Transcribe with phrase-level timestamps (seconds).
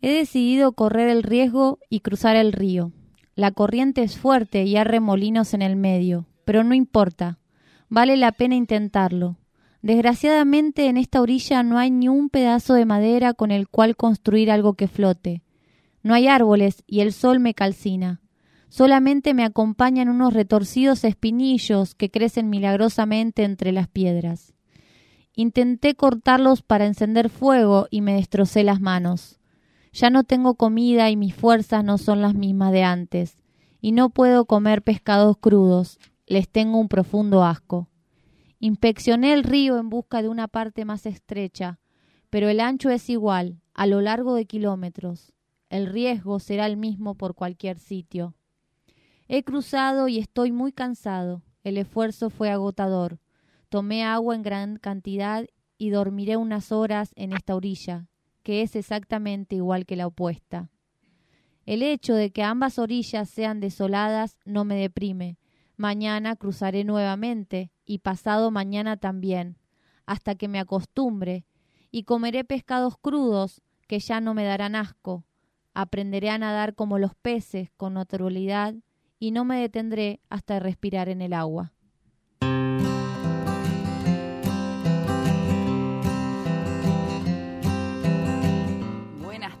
[0.00, 2.92] He decidido correr el riesgo y cruzar el río.
[3.34, 7.38] La corriente es fuerte y hay remolinos en el medio, pero no importa.
[7.88, 9.38] Vale la pena intentarlo.
[9.82, 14.50] Desgraciadamente en esta orilla no hay ni un pedazo de madera con el cual construir
[14.50, 15.42] algo que flote.
[16.02, 18.20] No hay árboles y el sol me calcina.
[18.68, 24.52] Solamente me acompañan unos retorcidos espinillos que crecen milagrosamente entre las piedras.
[25.34, 29.37] Intenté cortarlos para encender fuego y me destrocé las manos.
[29.92, 33.38] Ya no tengo comida y mis fuerzas no son las mismas de antes,
[33.80, 37.88] y no puedo comer pescados crudos, les tengo un profundo asco.
[38.60, 41.78] Inspeccioné el río en busca de una parte más estrecha,
[42.30, 45.32] pero el ancho es igual, a lo largo de kilómetros.
[45.70, 48.34] El riesgo será el mismo por cualquier sitio.
[49.28, 51.42] He cruzado y estoy muy cansado.
[51.62, 53.20] El esfuerzo fue agotador.
[53.68, 55.46] Tomé agua en gran cantidad
[55.76, 58.08] y dormiré unas horas en esta orilla,
[58.48, 60.70] que es exactamente igual que la opuesta.
[61.66, 65.36] El hecho de que ambas orillas sean desoladas no me deprime.
[65.76, 69.58] Mañana cruzaré nuevamente y pasado mañana también,
[70.06, 71.44] hasta que me acostumbre,
[71.90, 75.26] y comeré pescados crudos que ya no me darán asco.
[75.74, 78.74] Aprenderé a nadar como los peces con naturalidad
[79.18, 81.74] y no me detendré hasta respirar en el agua.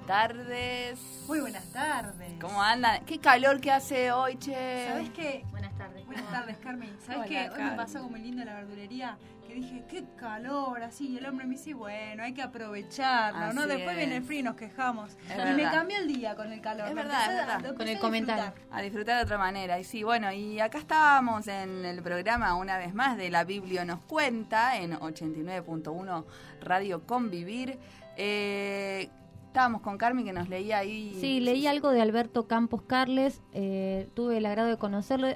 [0.08, 0.98] Tardes.
[1.26, 2.32] Muy buenas tardes.
[2.40, 3.04] ¿Cómo andan?
[3.04, 4.86] Qué calor que hace hoy, che.
[4.88, 5.44] ¿Sabes qué?
[5.50, 6.06] Buenas tardes.
[6.06, 6.96] Buenas tardes, Carmen.
[7.06, 7.50] ¿Sabes qué?
[7.50, 11.08] Hoy me pasó como lindo en la verdulería que dije, qué calor, así.
[11.08, 13.66] Y el hombre me dice, bueno, hay que aprovecharlo, ¿no?
[13.66, 15.14] Después viene el frío y nos quejamos.
[15.28, 16.88] y me cambió el día con el calor.
[16.88, 17.76] Es verdad, es verdad.
[17.76, 18.54] Con el comentario.
[18.70, 19.78] A disfrutar de otra manera.
[19.78, 23.84] Y sí, bueno, y acá estábamos en el programa una vez más de La Biblia
[23.84, 26.24] nos cuenta en 89.1
[26.62, 27.78] Radio Convivir.
[28.16, 29.10] Eh,
[29.58, 31.16] Estábamos con Carmen que nos leía ahí.
[31.20, 35.26] Sí, leí algo de Alberto Campos Carles, eh, tuve el agrado de conocerlo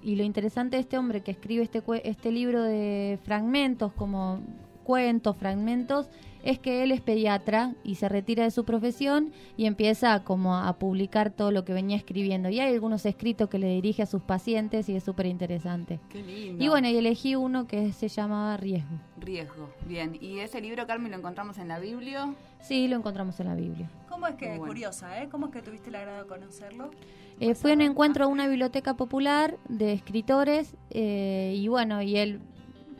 [0.00, 4.40] y lo interesante de este hombre que escribe este, este libro de fragmentos, como
[4.82, 6.08] cuentos, fragmentos,
[6.42, 10.72] es que él es pediatra y se retira de su profesión y empieza como a
[10.78, 12.48] publicar todo lo que venía escribiendo.
[12.48, 15.98] Y hay algunos escritos que le dirige a sus pacientes y es súper interesante.
[16.08, 16.64] Qué lindo.
[16.64, 18.96] Y bueno, y elegí uno que se llamaba Riesgo.
[19.18, 20.16] Riesgo, bien.
[20.20, 22.32] ¿Y ese libro, Carmen, lo encontramos en la Biblia?
[22.66, 23.88] Sí, lo encontramos en la Biblia.
[24.08, 25.28] ¿Cómo es que, curiosa, ¿eh?
[25.30, 26.90] ¿Cómo es que tuviste el agrado de conocerlo?
[27.38, 32.40] Eh, fue un encuentro a una biblioteca popular de escritores eh, y bueno, y él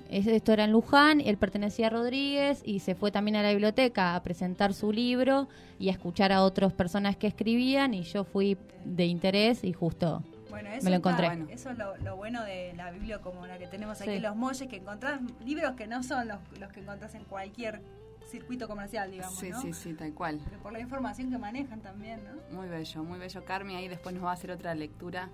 [0.08, 4.14] esto era en Luján, él pertenecía a Rodríguez y se fue también a la biblioteca
[4.14, 5.48] a presentar su libro
[5.80, 10.22] y a escuchar a otras personas que escribían y yo fui de interés y justo
[10.82, 11.28] me lo encontré.
[11.50, 14.68] Eso es lo, bueno de la Biblia como la que tenemos aquí en Los Molles,
[14.68, 17.80] que encontrás libros que no son los, los que encontrás en cualquier
[18.26, 19.38] circuito comercial, digamos.
[19.38, 20.40] Sí, sí, sí, tal cual.
[20.44, 22.56] Pero por la información que manejan también, ¿no?
[22.56, 23.44] Muy bello, muy bello.
[23.44, 25.30] Carmen ahí después nos va a hacer otra lectura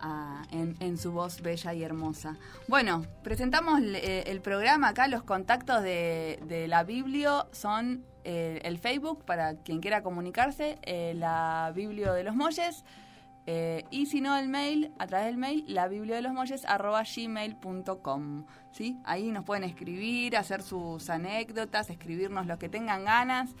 [0.00, 2.36] ah, en, su voz bella y hermosa.
[2.68, 9.24] Bueno, presentamos eh, el programa acá, los contactos de, la Biblia son eh, el Facebook
[9.24, 12.84] para quien quiera comunicarse, eh, la Biblia de los Molles.
[13.46, 17.02] Y si no, el mail, a través del mail, la biblia de los molles arroba
[17.02, 18.44] gmail.com.
[18.72, 18.98] ¿sí?
[19.04, 23.54] Ahí nos pueden escribir, hacer sus anécdotas, escribirnos lo que tengan ganas.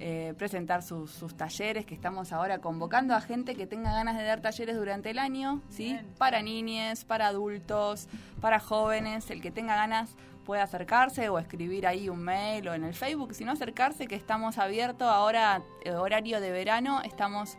[0.00, 4.40] Eh, presentar sus, talleres, que estamos ahora convocando a gente que tenga ganas de dar
[4.40, 5.98] talleres durante el año, ¿sí?
[6.18, 8.06] Para niñes, para adultos,
[8.40, 10.14] para jóvenes, el que tenga ganas
[10.46, 14.14] puede acercarse o escribir ahí un mail o en el Facebook, si no acercarse, que
[14.14, 17.58] estamos abiertos ahora, eh, horario de verano, estamos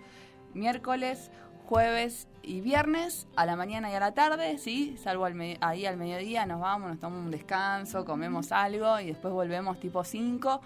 [0.54, 1.32] miércoles,
[1.70, 4.98] jueves y viernes a la mañana y a la tarde, ¿sí?
[4.98, 5.28] Salvo
[5.62, 10.04] ahí al mediodía nos vamos, nos tomamos un descanso, comemos algo y después volvemos tipo
[10.04, 10.62] 5.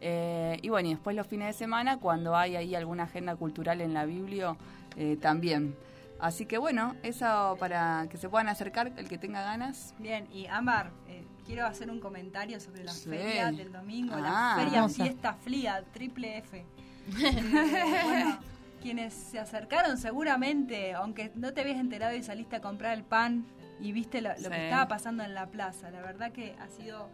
[0.00, 3.80] Eh, y bueno, y después los fines de semana, cuando hay ahí alguna agenda cultural
[3.80, 4.56] en la Biblia,
[4.96, 5.76] eh, también.
[6.18, 9.94] Así que bueno, eso para que se puedan acercar el que tenga ganas.
[10.00, 14.56] Bien, y Amar, eh, quiero hacer un comentario sobre la feria del domingo, la ah.
[14.56, 16.66] feria Fiesta Flia, triple F.
[18.04, 18.40] bueno,
[18.80, 23.46] quienes se acercaron seguramente, aunque no te habías enterado y saliste a comprar el pan
[23.80, 25.90] y viste lo, que estaba pasando en la plaza.
[25.90, 27.08] La verdad que ha sido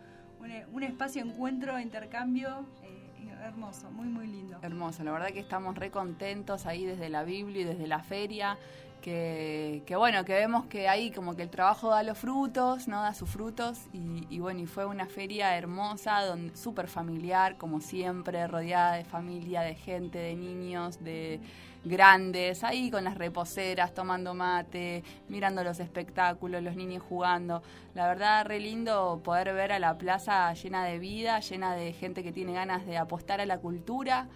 [0.73, 3.05] un, espacio encuentro, intercambio eh,
[3.45, 4.59] hermoso, muy, muy lindo.
[4.63, 8.59] Hermoso, la verdad que estamos re contentos ahí desde la Biblia y desde la feria.
[9.05, 13.03] Que, que, bueno, que vemos que ahí como que el trabajo da los frutos, ¿no?
[13.03, 17.83] Da sus frutos y, y bueno, y fue una feria hermosa, donde súper familiar, como
[17.83, 21.39] siempre, rodeada de familia, de gente, de niños, de
[21.85, 27.63] grandes, ahí con las reposeras, tomando mate, mirando los espectáculos, los niños jugando.
[27.95, 32.23] La verdad, re lindo poder ver a la plaza llena de vida, llena de gente
[32.23, 34.29] que tiene ganas de apostar a la cultura.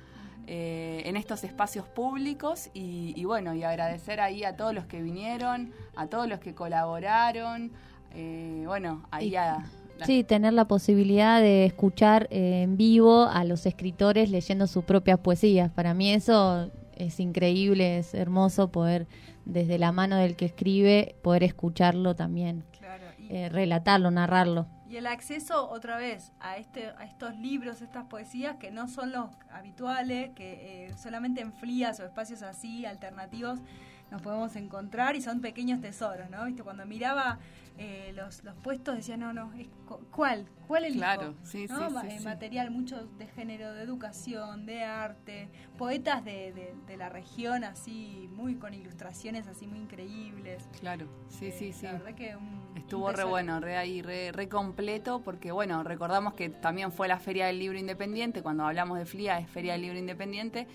[0.50, 5.72] Eh, en estos espacios públicos y, bueno, y agradecer ahí a todos los que vinieron,
[5.94, 7.70] a todos los que colaboraron,
[8.14, 9.66] eh, bueno, ahí a...
[10.06, 15.18] Sí, tener la posibilidad de escuchar eh, en vivo a los escritores leyendo sus propias
[15.18, 15.70] poesías.
[15.70, 19.06] Para mí eso es increíble, es hermoso poder
[19.44, 22.64] desde la mano del que escribe poder escucharlo también,
[23.50, 24.66] relatarlo, narrarlo.
[24.88, 29.12] Y el acceso otra vez a, este, a estos libros, estas poesías que no son
[29.12, 33.61] los habituales, que eh, solamente en frías o espacios así, alternativos,
[34.10, 36.44] nos podemos encontrar y son pequeños tesoros, ¿no?
[36.44, 36.62] ¿Viste?
[36.62, 37.38] Cuando miraba
[37.81, 39.52] eh, los, los puestos decía, no, no,
[40.10, 40.46] ¿cuál?
[40.66, 40.99] ¿Cuál elijo?
[40.99, 47.08] Claro, sí, sí, Material mucho de género, de educación, de arte, poetas de, de, la
[47.08, 50.69] región así, muy con ilustraciones así muy increíbles.
[50.81, 51.87] Claro, sí, eh, sí, sí.
[51.87, 52.37] La verdad que
[52.75, 57.19] Estuvo re bueno, re ahí, re, re, completo, porque bueno, recordamos que también fue la
[57.19, 60.66] Feria del Libro Independiente, cuando hablamos de FLIA es Feria del Libro Independiente,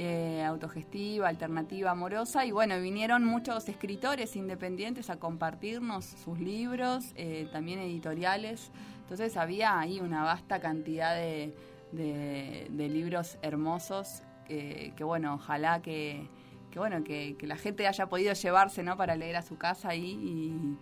[0.00, 2.46] eh, autogestiva, alternativa, amorosa.
[2.46, 8.70] Y bueno, vinieron muchos escritores independientes a compartirnos sus libros, eh, también editoriales.
[9.02, 11.52] Entonces había ahí una vasta cantidad de,
[11.92, 16.26] de, libros hermosos que bueno, ojalá que,
[16.70, 18.96] que bueno, que, la gente haya podido llevarse ¿no?
[18.96, 20.78] para leer a su casa ahí y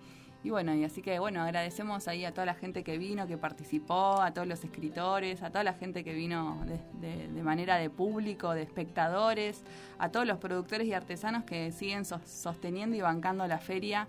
[0.51, 4.21] bueno, y así que bueno, agradecemos ahí a toda la gente que vino, que participó,
[4.21, 8.53] a todos los escritores, a toda la gente que vino de, de, manera de público,
[8.53, 9.63] de espectadores,
[9.99, 14.09] a todos los productores y artesanos que siguen sosteniendo y bancando la feria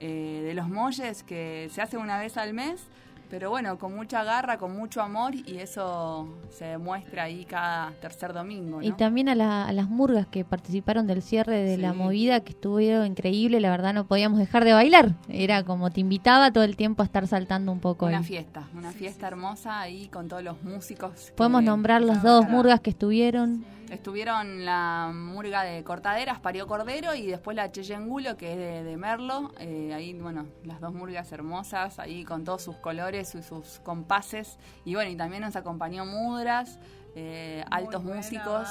[0.00, 2.86] eh, de los molles que se hace una vez al mes
[3.32, 8.34] pero bueno, con mucha garra, con mucho amor y eso se demuestra ahí cada tercer
[8.34, 8.82] domingo.
[8.82, 9.34] Y también a,
[9.72, 14.06] las murgas que participaron del cierre de la movida, que estuvo increíble, la verdad no
[14.06, 15.14] podíamos dejar de bailar.
[15.30, 18.04] Era como te invitaba todo el tiempo a estar saltando un poco.
[18.04, 21.32] Una fiesta, una fiesta hermosa ahí con todos los músicos.
[21.34, 23.64] Podemos nombrar las dos murgas que estuvieron.
[23.92, 29.52] Estuvieron la murga de Cortaderas, Parió Cordero, y después la Cheyengulo, que es de, Merlo.
[29.60, 34.58] Eh, ahí, bueno, las dos murgas hermosas, ahí con todos sus colores y sus compases.
[34.86, 36.78] Y bueno, y también nos acompañó Mudras,
[37.14, 38.66] eh, altos músicos.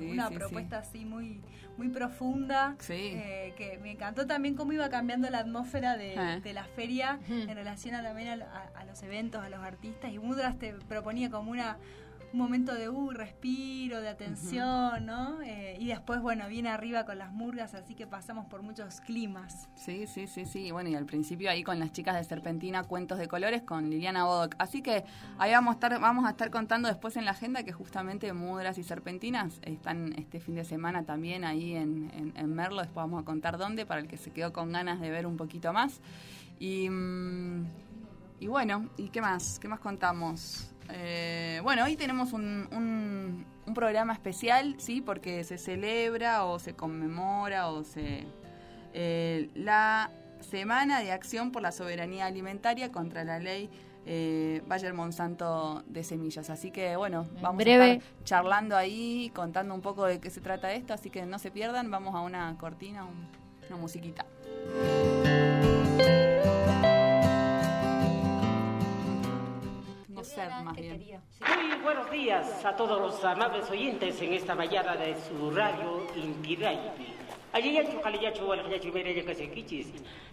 [0.00, 1.42] una propuesta así muy
[1.78, 7.20] muy profunda, eh, que me encantó también cómo iba cambiando la atmósfera de, la feria
[7.28, 11.52] en relación a, también a, los eventos, a los artistas, y Mudras te proponía como
[11.52, 11.76] una
[12.32, 15.40] un momento de uh, respiro, de atención, ¿no?
[15.42, 19.68] Eh, y después, bueno, viene arriba con las murgas, así que pasamos por muchos climas.
[19.74, 20.70] Sí, sí, sí, sí.
[20.70, 24.24] Bueno, y al principio ahí con las chicas de Serpentina, Cuentos de Colores, con Liliana
[24.24, 24.54] Bodoc.
[24.58, 25.04] Así que
[25.38, 28.78] ahí vamos a estar, vamos a estar contando después en la agenda que justamente Mudras
[28.78, 32.82] y Serpentinas están este fin de semana también ahí en, en, Merlo.
[32.82, 35.36] Después vamos a contar dónde, para el que se quedó con ganas de ver un
[35.36, 36.00] poquito más.
[36.58, 37.66] Y, mm,
[38.40, 39.58] y bueno, ¿y qué más?
[39.58, 40.72] ¿Qué más contamos?
[40.90, 47.68] Eh, bueno, hoy tenemos un, un, programa especial, sí, porque se celebra o se conmemora
[47.68, 48.24] o se
[48.94, 53.68] eh, la Semana de Acción por la Soberanía Alimentaria contra la Ley
[54.06, 56.48] eh, Bayer Monsanto de Semillas.
[56.48, 60.72] Así que bueno, vamos a estar charlando ahí, contando un poco de qué se trata
[60.72, 63.06] esto, así que no se pierdan, vamos a una cortina,
[63.68, 64.24] una musiquita.
[70.18, 77.06] Muy buenos días a todos los amables oyentes en esta mañana de su radio Intiraipi.
[77.52, 79.86] Aliyachu kaliyachu walakyachu mereya kasekichis.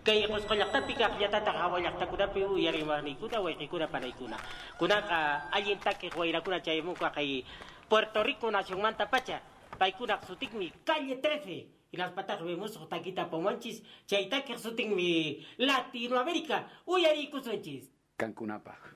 [0.04, 4.38] Kay qusqallaqtapiqa qillatata hawallaqtakunapi uyarimarniykuna wayqikuna panaykuna.
[4.80, 7.46] Kunaqa allin takiq wayrakuna chaymunqa kay
[7.88, 9.40] Puerto Rico nacionmanta pacha.
[9.78, 11.68] Paykunaq sutikmi calle 13.
[11.92, 13.84] Inaspataq vemos taquita pomanchis.
[14.08, 16.66] Chay takiq sutikmi Latinoamérica.
[16.88, 17.92] Uyariykusunchis.
[18.18, 18.96] Cancunapaq.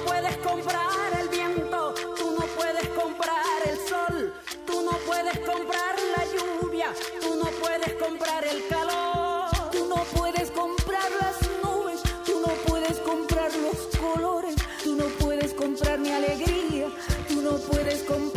[17.69, 18.30] puedes comprar.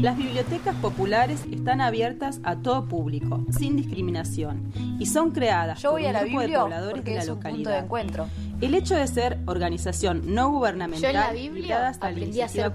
[0.00, 6.12] Las bibliotecas populares están abiertas a todo público, sin discriminación, y son creadas por un
[6.12, 7.84] grupo de pobladores de la localidad.
[7.84, 8.26] encuentro.
[8.62, 12.72] El hecho de ser organización no gubernamental, Yo en la aprendí a hacer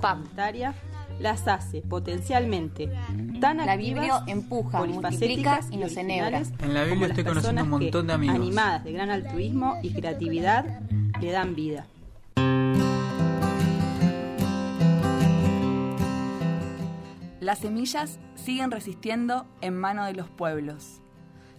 [1.20, 2.91] las hace potencialmente
[3.39, 6.44] tan la Biblia empuja, multiplica y nos enhebra.
[6.60, 8.36] En la Biblia estoy conociendo un montón de amigos.
[8.36, 10.82] Animadas de gran altruismo y creatividad,
[11.20, 11.88] le dan vida.
[17.46, 21.00] Las semillas siguen resistiendo en mano de los pueblos.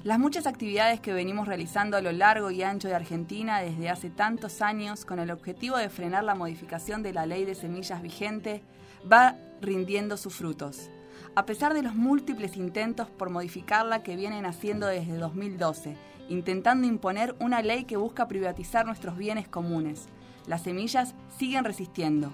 [0.03, 4.11] Las muchas actividades que venimos realizando a lo largo y ancho de Argentina desde hace
[4.11, 8.65] tantos años con el objetivo de frenar la modificación de la ley de semillas vigente
[9.09, 10.91] va rindiendo sus frutos.
[11.37, 15.97] A pesar de los múltiples intentos por modificarla que vienen haciendo desde 2012,
[16.29, 20.09] intentando imponer una ley que busca privatizar nuestros bienes comunes,
[20.49, 22.33] las semillas siguen resistiendo.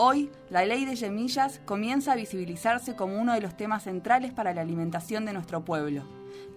[0.00, 4.54] Hoy, la ley de semillas comienza a visibilizarse como uno de los temas centrales para
[4.54, 6.04] la alimentación de nuestro pueblo.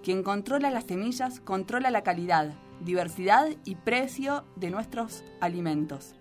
[0.04, 6.14] Quien controla las semillas controla la calidad, diversidad y precio de nuestros alimentos.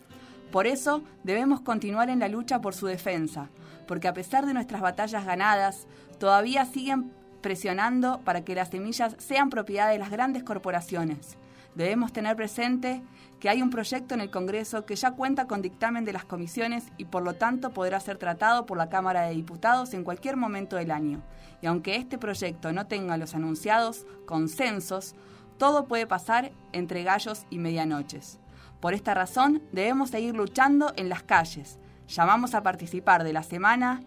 [0.50, 3.50] Por eso debemos continuar en la lucha por su defensa,
[3.86, 5.86] porque a pesar de nuestras batallas ganadas,
[6.18, 7.12] todavía siguen
[7.42, 11.36] presionando para que las semillas sean propiedad de las grandes corporaciones.
[11.74, 13.02] Debemos tener presente
[13.38, 16.84] que hay un proyecto en el Congreso que ya cuenta con dictamen de las comisiones
[16.98, 20.76] y por lo tanto podrá ser tratado por la Cámara de Diputados en cualquier momento
[20.76, 21.22] del año.
[21.62, 25.14] Y aunque este proyecto no tenga los anunciados consensos,
[25.58, 28.38] todo puede pasar entre gallos y medianoches.
[28.80, 31.78] Por esta razón debemos seguir luchando en las calles.
[32.08, 34.02] Llamamos a participar de la semana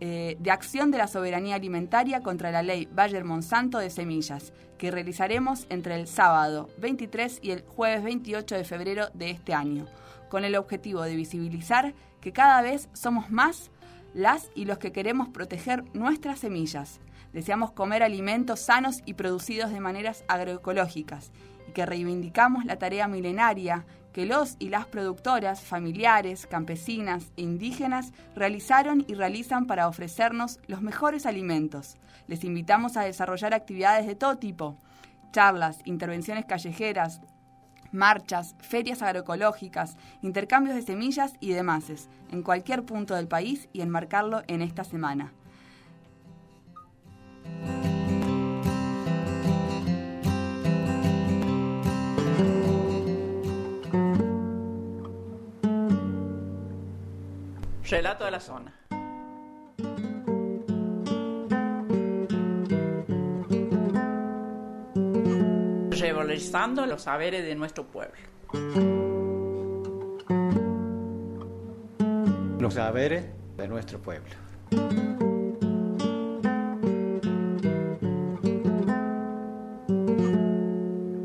[0.00, 4.90] eh, de acción de la soberanía alimentaria contra la ley Bayer Monsanto de semillas, que
[4.90, 9.86] realizaremos entre el sábado 23 y el jueves 28 de febrero de este año,
[10.30, 11.92] con el objetivo de visibilizar
[12.22, 13.70] que cada vez somos más
[14.14, 17.00] las y los que queremos proteger nuestras semillas.
[17.34, 21.30] Deseamos comer alimentos sanos y producidos de maneras agroecológicas
[21.68, 28.12] y que reivindicamos la tarea milenaria que los y las productoras, familiares, campesinas e indígenas
[28.34, 31.96] realizaron y realizan para ofrecernos los mejores alimentos.
[32.26, 34.76] Les invitamos a desarrollar actividades de todo tipo,
[35.32, 37.20] charlas, intervenciones callejeras,
[37.92, 44.42] marchas, ferias agroecológicas, intercambios de semillas y demás, en cualquier punto del país y enmarcarlo
[44.46, 45.32] en esta semana.
[57.90, 58.72] Relato de la zona.
[65.90, 68.20] Revalorizando los saberes de nuestro pueblo.
[72.60, 73.24] Los saberes
[73.56, 74.36] de nuestro pueblo.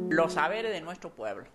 [0.09, 1.45] Los saberes de nuestro pueblo.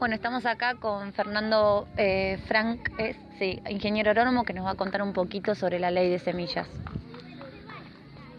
[0.00, 2.88] Bueno, estamos acá con Fernando eh, Frank,
[3.38, 6.66] sí, ingeniero agrónomo, que nos va a contar un poquito sobre la ley de semillas.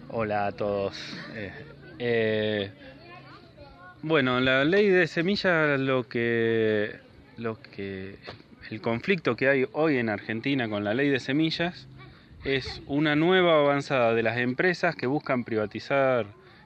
[0.09, 0.97] Hola a todos.
[1.35, 1.51] Eh,
[1.99, 2.71] eh,
[4.01, 6.99] bueno, la ley de semillas, lo que,
[7.37, 8.17] lo que,
[8.71, 11.87] el conflicto que hay hoy en Argentina con la ley de semillas
[12.43, 16.25] es una nueva avanzada de las empresas que buscan privatizar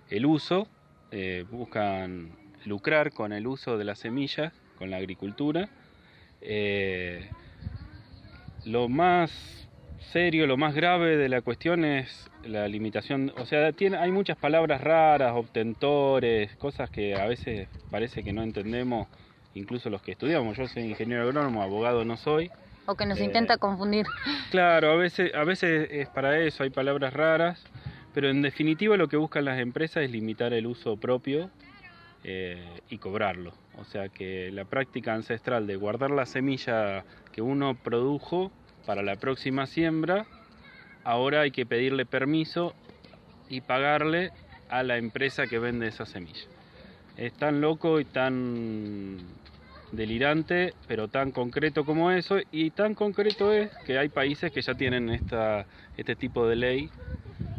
[0.10, 0.70] el uso,
[1.52, 2.32] buscan
[2.64, 5.70] lucrar con el uso de las semillas con la agricultura.
[6.42, 7.30] Eh,
[8.66, 9.32] lo más
[10.12, 14.38] serio, lo más grave de la cuestión es la limitación, o sea, tiene, hay muchas
[14.38, 19.08] palabras raras, obtentores, cosas que a veces parece que no entendemos,
[19.56, 20.56] incluso los que estudiamos.
[20.58, 22.52] Yo soy ingeniero agrónomo, abogado no soy.
[22.86, 24.06] O que nos eh, intenta confundir.
[24.52, 27.64] Claro, a veces, a veces es para eso, hay palabras raras,
[28.14, 31.50] pero en definitiva lo que buscan las empresas es limitar el uso propio
[32.28, 33.54] eh, y cobrarlo.
[33.78, 38.52] O sea que la práctica ancestral de guardar la semilla que uno produjo
[38.88, 40.26] para la próxima siembra,
[41.04, 42.74] ahora hay que pedirle permiso
[43.48, 44.32] y pagarle
[44.70, 46.48] a la empresa que vende esa semilla.
[47.16, 49.20] Es tan loco y tan
[49.92, 54.74] delirante, pero tan concreto como eso, y tan concreto es que hay países que ya
[54.74, 56.90] tienen esta, este tipo de ley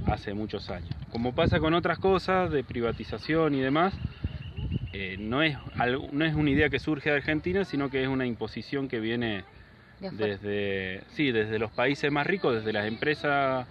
[0.06, 0.90] hace muchos años.
[1.12, 3.94] Como pasa con otras cosas de privatización y demás,
[4.98, 5.58] eh, no, es,
[6.12, 9.44] no es una idea que surge de Argentina, sino que es una imposición que viene
[10.00, 13.66] desde, sí, desde los países más ricos, desde las empresas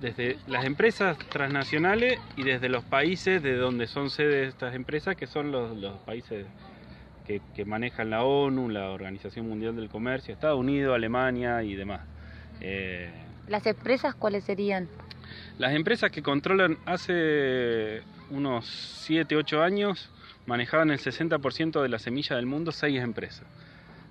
[0.00, 5.26] desde las empresas transnacionales y desde los países de donde son sede estas empresas, que
[5.26, 6.46] son los, países
[7.26, 12.00] que, manejan la ONU, la Organización Mundial del Comercio, Estados Unidos, Alemania y demás.
[12.62, 13.10] Eh,
[13.46, 14.88] ¿Las empresas cuáles serían?
[15.58, 20.10] Las empresas que controlan hace unos 7, 8 años
[20.48, 23.46] manejaban el 60% de la semilla del mundo seis empresas,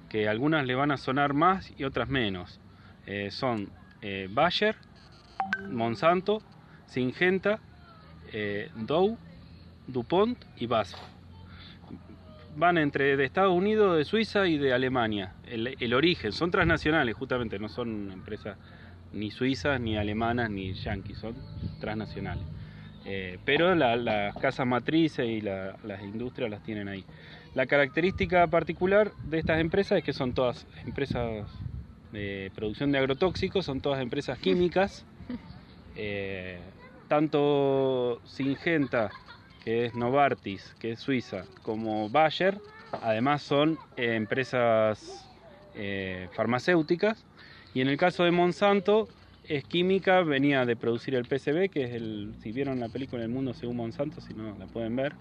[0.07, 2.59] que algunas le van a sonar más y otras menos.
[3.07, 3.69] Eh, son
[4.03, 4.75] eh, Bayer,
[5.71, 6.43] Monsanto,
[6.85, 7.59] Syngenta,
[8.31, 9.17] eh, Dow,
[9.87, 10.95] DuPont y BASF.
[12.55, 15.33] Van entre de Estados Unidos, de Suiza y de Alemania.
[15.47, 18.57] El, el origen, son transnacionales justamente, no son empresas
[19.11, 21.35] ni suizas, ni alemanas, ni yanquis, son
[21.79, 22.43] transnacionales.
[23.09, 27.05] Eh, pero las casas matrices y las industrias las tienen ahí.
[27.55, 31.47] La característica particular de estas empresas es que son todas empresas
[32.11, 35.05] de producción de agrotóxicos, son todas empresas químicas.
[35.99, 36.59] Eh,
[37.07, 39.09] tanto Singenta,
[39.63, 42.59] que es Novartis, que es Suiza, como Bayer,
[43.01, 45.27] además son eh, empresas
[45.73, 47.25] eh, farmacéuticas.
[47.73, 49.07] Y en el caso de Monsanto,
[49.47, 53.29] es química, venía de producir el PCB, que es el, si vieron la película El
[53.29, 55.13] Mundo según Monsanto, si no la pueden ver,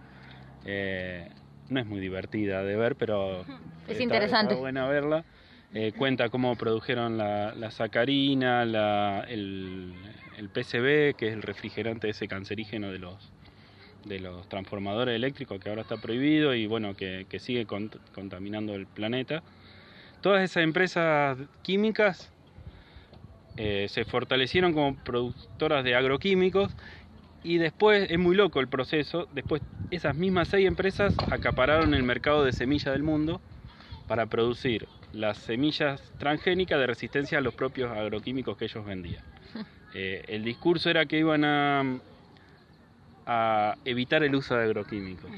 [0.64, 1.28] eh,
[1.68, 3.44] no es muy divertida de ver, pero
[3.88, 4.54] es interesante.
[4.54, 5.24] Está buena verla.
[5.96, 9.94] cuenta cómo produjeron la, sacarina, el,
[10.36, 13.32] el PCB, que es el refrigerante ese cancerígeno de los,
[14.06, 19.42] de los transformadores eléctricos que ahora está prohibido y bueno, que, sigue contaminando el planeta.
[20.20, 22.32] Todas esas empresas químicas
[23.56, 26.76] eh, se fortalecieron como productoras de agroquímicos
[27.42, 32.44] y después, es muy loco el proceso, después esas mismas seis empresas acapararon el mercado
[32.44, 33.42] de semillas del mundo
[34.06, 39.24] para producir las semillas transgénicas de resistencia a los propios agroquímicos que ellos vendían.
[39.92, 42.00] Eh, el discurso era que iban a,
[43.26, 45.30] a evitar el uso de agroquímicos.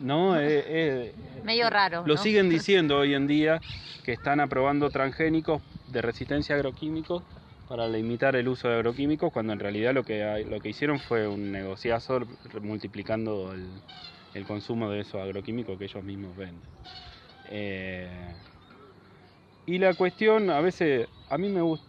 [0.00, 0.38] ¿No?
[0.38, 2.04] Eh, eh, Medio raro.
[2.04, 3.60] Lo siguen diciendo hoy en día
[4.04, 7.22] que están aprobando transgénicos de resistencia a agroquímicos
[7.68, 11.28] para limitar el uso de agroquímicos, cuando en realidad lo que, lo que hicieron fue
[11.28, 12.20] un negociazo
[12.62, 16.62] multiplicando el, consumo de esos agroquímicos que ellos mismos venden.
[19.66, 21.87] y la cuestión, a veces, a mí me gusta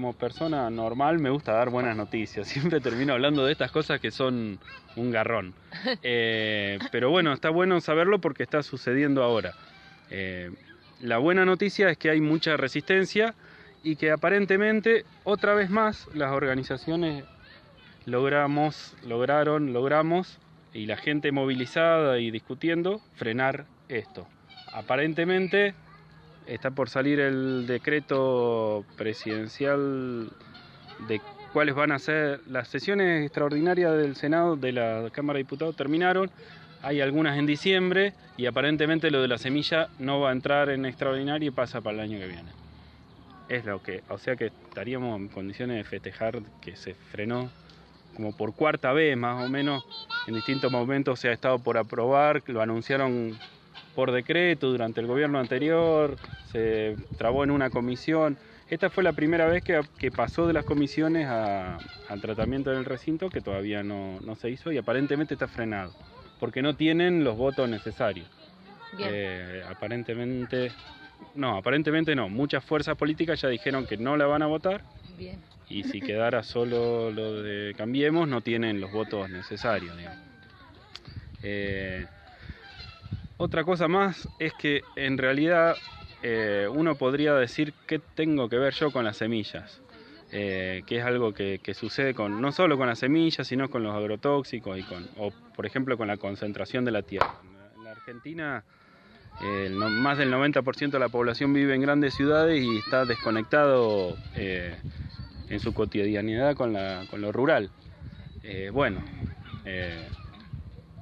[0.00, 2.48] como persona normal me gusta dar buenas noticias.
[2.48, 4.58] Siempre termino hablando de estas cosas que son
[4.96, 5.54] un garrón.
[6.02, 9.54] Eh, pero bueno, está bueno saberlo porque está sucediendo ahora.
[10.10, 10.50] Eh,
[11.00, 13.34] la buena noticia es que hay mucha resistencia
[13.82, 17.24] y que aparentemente otra vez más las organizaciones
[18.06, 20.38] logramos, lograron, logramos
[20.72, 24.26] y la gente movilizada y discutiendo frenar esto.
[24.72, 25.74] Aparentemente
[26.46, 30.30] está por salir el decreto presidencial
[31.08, 31.20] de
[31.52, 36.30] cuáles van a ser las sesiones extraordinarias del Senado, de la Cámara de Diputados terminaron,
[36.82, 40.86] hay algunas en diciembre y aparentemente lo de la semilla no va a entrar en
[40.86, 42.50] extraordinario y pasa para el año que viene.
[43.48, 47.50] Es lo que, o sea que estaríamos en condiciones de festejar que se frenó
[48.14, 49.84] como por cuarta vez más o menos,
[50.26, 53.38] en distintos momentos se ha estado por aprobar, lo anunciaron
[53.94, 56.16] por decreto durante el gobierno anterior,
[56.52, 58.38] se trabó en una comisión.
[58.68, 63.40] Esta fue la primera vez que, pasó de las comisiones al tratamiento del recinto, que
[63.40, 65.92] todavía no, se hizo y aparentemente está frenado,
[66.38, 68.28] porque no tienen los votos necesarios.
[68.98, 70.70] Eh, aparentemente,
[71.34, 72.28] no, aparentemente no.
[72.28, 74.82] Muchas fuerzas políticas ya dijeron que no la van a votar.
[75.68, 79.96] Y si quedara solo lo de Cambiemos, no tienen los votos necesarios.
[81.42, 82.06] Eh,
[83.40, 85.74] otra cosa más es que en realidad
[86.22, 89.80] eh, uno podría decir qué tengo que ver yo con las semillas,
[90.30, 93.94] eh, que es algo que, sucede con no solo con las semillas, sino con los
[93.94, 97.34] agrotóxicos y con, o por ejemplo con la concentración de la tierra.
[97.76, 98.62] En la Argentina
[99.78, 104.76] más del 90% de la población vive en grandes ciudades y está desconectado eh,
[105.48, 107.70] en su cotidianidad con, la, con lo rural.
[108.70, 109.02] bueno,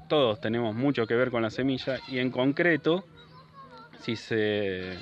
[0.08, 3.04] todos tenemos mucho que ver con la semilla y en concreto,
[4.00, 4.98] si se,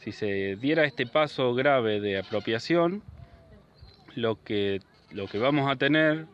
[0.00, 3.02] si se diera este paso grave de apropiación,
[4.16, 4.80] lo que,
[5.12, 6.26] lo que vamos a tener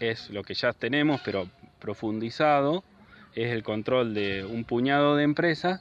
[0.00, 2.84] es lo que ya tenemos, pero profundizado,
[3.34, 5.80] es el control de un puñado de empresas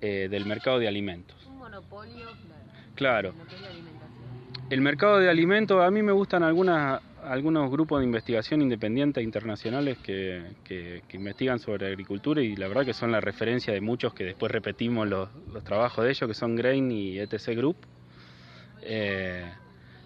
[0.00, 1.44] eh, del mercado de alimentos.
[1.46, 2.28] Un monopolio,
[2.94, 3.34] claro.
[4.68, 9.98] El mercado de alimentos, a mí me gustan algunas algunos grupos de investigación independientes internacionales
[9.98, 14.52] que, investigan sobre agricultura y la verdad que son la referencia de muchos que después
[14.52, 15.28] repetimos los,
[15.64, 17.76] trabajos de ellos, que son Grain y ETC Group,
[18.82, 19.44] eh,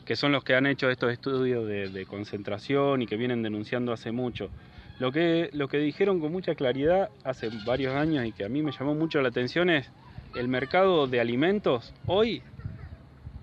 [0.05, 4.13] que son los que han hecho estos estudios de, concentración y que vienen denunciando hace
[4.13, 4.51] mucho.
[4.99, 8.63] Lo que, lo que dijeron con mucha claridad hace varios años y que a mí
[8.63, 9.91] me llamó mucho la atención es
[10.35, 12.43] el mercado de alimentos hoy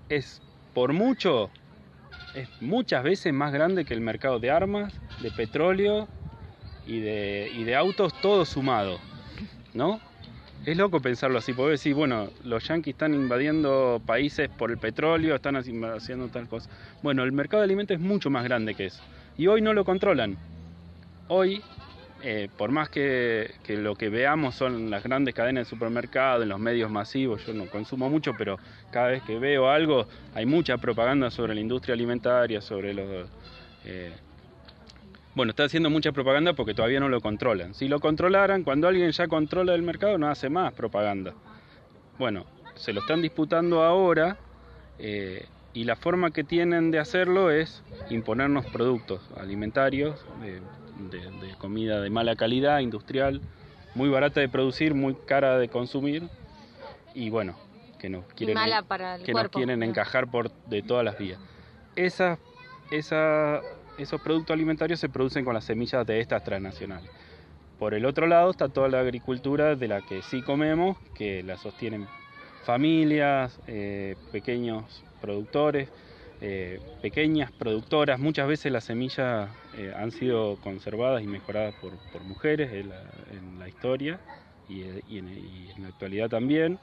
[0.08, 0.40] es
[0.72, 1.50] por mucho
[2.34, 6.08] es muchas veces más grande que el mercado de armas, de petróleo
[6.86, 8.98] y de, y de autos, todo sumado,
[9.74, 10.00] ¿no?
[10.66, 15.34] Es loco pensarlo así, porque decir, bueno, los yanquis están invadiendo países por el petróleo,
[15.34, 16.68] están haciendo tal cosa.
[17.02, 19.02] Bueno, el mercado de alimentos es mucho más grande que eso.
[19.36, 20.36] Y hoy no lo controlan.
[21.28, 21.62] Hoy
[22.22, 26.58] eh, por más que, lo que veamos son las grandes cadenas de supermercados, en los
[26.58, 28.58] medios masivos, yo no consumo mucho, pero
[28.90, 33.28] cada vez que veo algo hay mucha propaganda sobre la industria alimentaria, sobre los...
[33.84, 34.12] Eh,
[35.34, 37.72] bueno, está haciendo mucha propaganda porque todavía no lo controlan.
[37.74, 41.34] Si lo controlaran, cuando alguien ya controla el mercado no hace más propaganda.
[42.18, 44.38] Bueno, se lo están disputando ahora
[44.98, 50.24] eh, y la forma que tienen de hacerlo es imponernos productos alimentarios
[50.98, 53.40] de, comida de mala calidad, industrial,
[53.94, 56.28] muy barata de producir, muy cara de consumir
[57.14, 57.56] y bueno,
[57.98, 58.56] que nos quieren,
[59.24, 61.40] que nos quieren encajar por de todas las vías.
[61.96, 62.38] Esas,
[62.90, 67.10] esos productos alimentarios se producen con las semillas de estas transnacionales.
[67.78, 71.56] Por el otro lado está toda la agricultura de la que sí comemos, que la
[71.56, 72.08] sostienen
[72.64, 75.88] familias, eh, pequeños productores,
[76.40, 78.20] eh, pequeñas productoras.
[78.20, 84.20] Muchas veces las semillas eh, han sido conservadas y mejoradas por, mujeres en la, historia
[84.68, 84.82] y,
[85.18, 86.78] en, la actualidad también.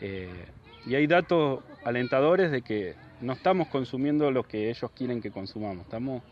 [0.00, 0.46] Eh,
[0.86, 5.84] y hay datos alentadores de que no estamos consumiendo lo que ellos quieren que consumamos.
[5.84, 6.22] Estamos,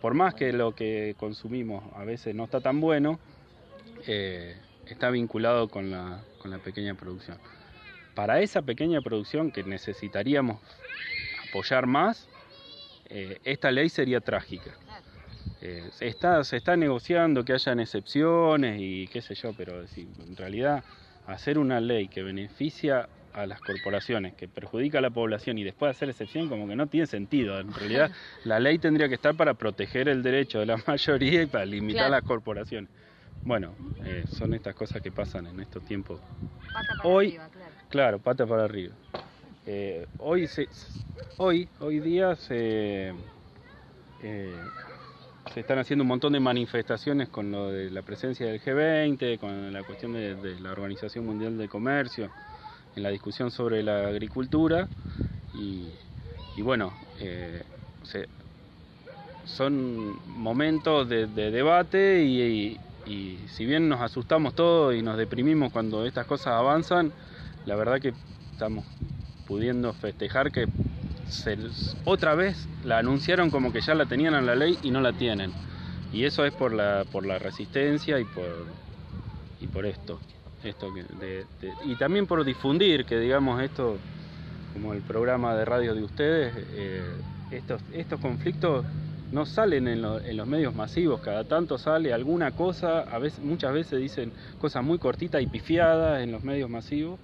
[0.00, 3.18] por más que lo que consumimos a veces no está tan bueno,
[4.86, 7.38] está vinculado con la, con la pequeña producción.
[8.14, 10.58] Para esa pequeña producción que necesitaríamos
[11.48, 12.28] apoyar más,
[13.08, 14.72] eh, esta ley sería trágica.
[15.60, 20.36] Eh, se, está, se está negociando que hayan excepciones y qué sé yo, pero en
[20.36, 20.84] realidad
[21.26, 25.90] hacer una ley que beneficia a las corporaciones, que perjudica a la población y después
[25.90, 27.58] hacer excepción como que no tiene sentido.
[27.58, 28.10] En realidad
[28.44, 32.06] la ley tendría que estar para proteger el derecho de la mayoría y para limitar
[32.06, 32.90] a las corporaciones.
[33.44, 36.20] Bueno, eh, son estas cosas que pasan en estos tiempos.
[37.02, 37.50] Hoy, claro.
[37.88, 38.94] claro, pata para arriba.
[39.70, 40.66] Eh, hoy, se,
[41.36, 43.12] hoy, hoy día se,
[44.22, 44.56] eh,
[45.52, 49.70] se están haciendo un montón de manifestaciones con lo de la presencia del G20, con
[49.70, 52.30] la cuestión de, la Organización Mundial de Comercio,
[52.96, 54.88] en la discusión sobre la agricultura.
[55.54, 57.62] Y, bueno, eh,
[59.44, 62.78] son momentos de, debate y
[63.48, 67.12] si bien nos asustamos todos y nos deprimimos cuando estas cosas avanzan,
[67.66, 68.14] la verdad que
[68.52, 68.86] estamos
[69.48, 70.68] pudiendo festejar que
[72.04, 75.12] otra vez la anunciaron como que ya la tenían en la ley y no la
[75.12, 75.52] tienen.
[76.12, 78.66] Y eso es por la, por la resistencia y por,
[79.60, 80.20] y por esto.
[80.62, 80.88] esto
[81.84, 83.96] y también por difundir que digamos esto,
[84.74, 87.02] como el programa de radio de ustedes, eh,
[87.50, 88.84] estos, estos conflictos
[89.32, 93.72] no salen en, en, los medios masivos, cada tanto sale alguna cosa, a veces, muchas
[93.74, 97.18] veces dicen cosas muy cortitas y pifiadas en los medios masivos,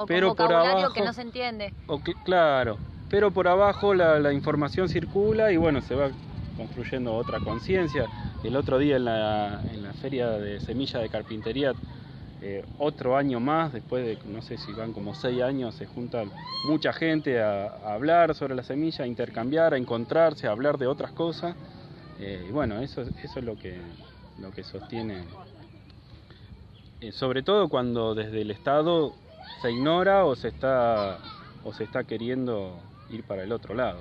[0.00, 1.74] o pero por abajo, que no se entiende.
[2.24, 2.78] claro,
[3.10, 6.10] pero por abajo la, información circula y bueno, se va
[6.56, 8.06] construyendo otra conciencia.
[8.42, 11.74] El otro día en la, en la feria de semilla de carpintería,
[12.42, 16.30] eh, otro año más, después de no sé si van como seis años, se juntan
[16.66, 21.12] mucha gente a, hablar sobre la semilla, a intercambiar, a encontrarse, a hablar de otras
[21.12, 21.54] cosas.
[22.18, 23.78] Eh, y bueno, eso, eso es lo que,
[24.38, 25.24] lo que sostiene.
[27.02, 29.14] Eh, sobre todo cuando desde el Estado
[29.60, 31.18] se ignora o se está
[31.64, 32.78] o se está queriendo
[33.10, 33.98] ir para el otro lado.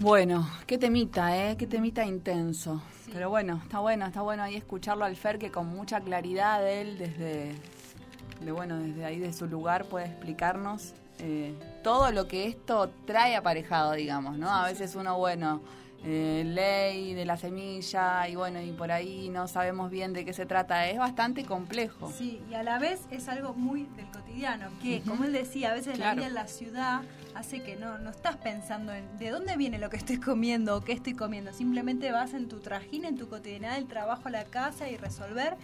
[0.00, 1.58] Bueno, qué temita, ¿eh?
[1.58, 2.82] Qué temita intenso.
[3.12, 6.96] Pero bueno, está bueno, está bueno ahí escucharlo al Fer que con mucha claridad él
[6.96, 7.54] desde,
[8.40, 13.36] de, bueno, desde ahí de su lugar puede explicarnos eh, todo lo que esto trae
[13.36, 14.50] aparejado, digamos, ¿no?
[14.50, 15.60] A veces uno, bueno,
[16.02, 20.32] eh, ley de la semilla y bueno, y por ahí no sabemos bien de qué
[20.32, 20.88] se trata.
[20.88, 22.10] Es bastante complejo.
[22.10, 25.74] Sí, y a la vez es algo muy del cotidiano, que como él decía, a
[25.74, 27.02] veces la vida en la ciudad
[27.34, 30.80] hace que no, no estás pensando en de dónde viene lo que estoy comiendo o
[30.80, 31.52] qué estoy comiendo.
[31.52, 35.56] Simplemente vas en tu trajín, en tu cotidianidad, del trabajo a la casa y resolver.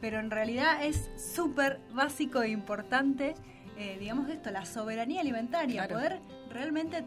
[0.00, 3.34] Pero en realidad es súper básico e importante
[3.78, 7.04] eh, digamos esto, la soberanía alimentaria, poder realmente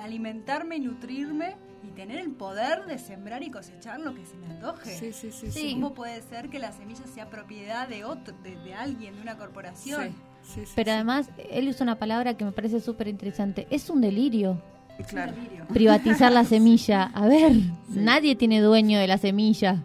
[0.00, 4.46] alimentarme y nutrirme y tener el poder de sembrar y cosechar lo que se me
[4.46, 4.96] antoje.
[4.96, 5.72] Sí, sí, sí.
[5.74, 10.14] ¿Cómo puede ser que la semilla sea propiedad de otro, de, alguien, de una corporación?
[10.42, 13.66] Sí, Pero además, él usa una palabra que me parece súper interesante.
[13.70, 14.60] Es un delirio.
[15.08, 15.32] Claro.
[15.72, 17.04] Privatizar la semilla.
[17.14, 17.52] A ver,
[17.88, 19.84] nadie tiene dueño de la semilla.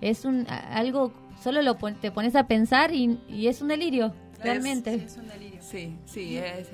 [0.00, 4.94] Es un algo, solo lo te pones a pensar y, es un delirio, realmente.
[4.94, 5.51] es un delirio.
[5.62, 6.68] Sí, sí, es,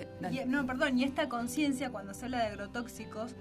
[0.47, 3.37] no, perdón, y esta conciencia cuando se habla de agrotóxicos,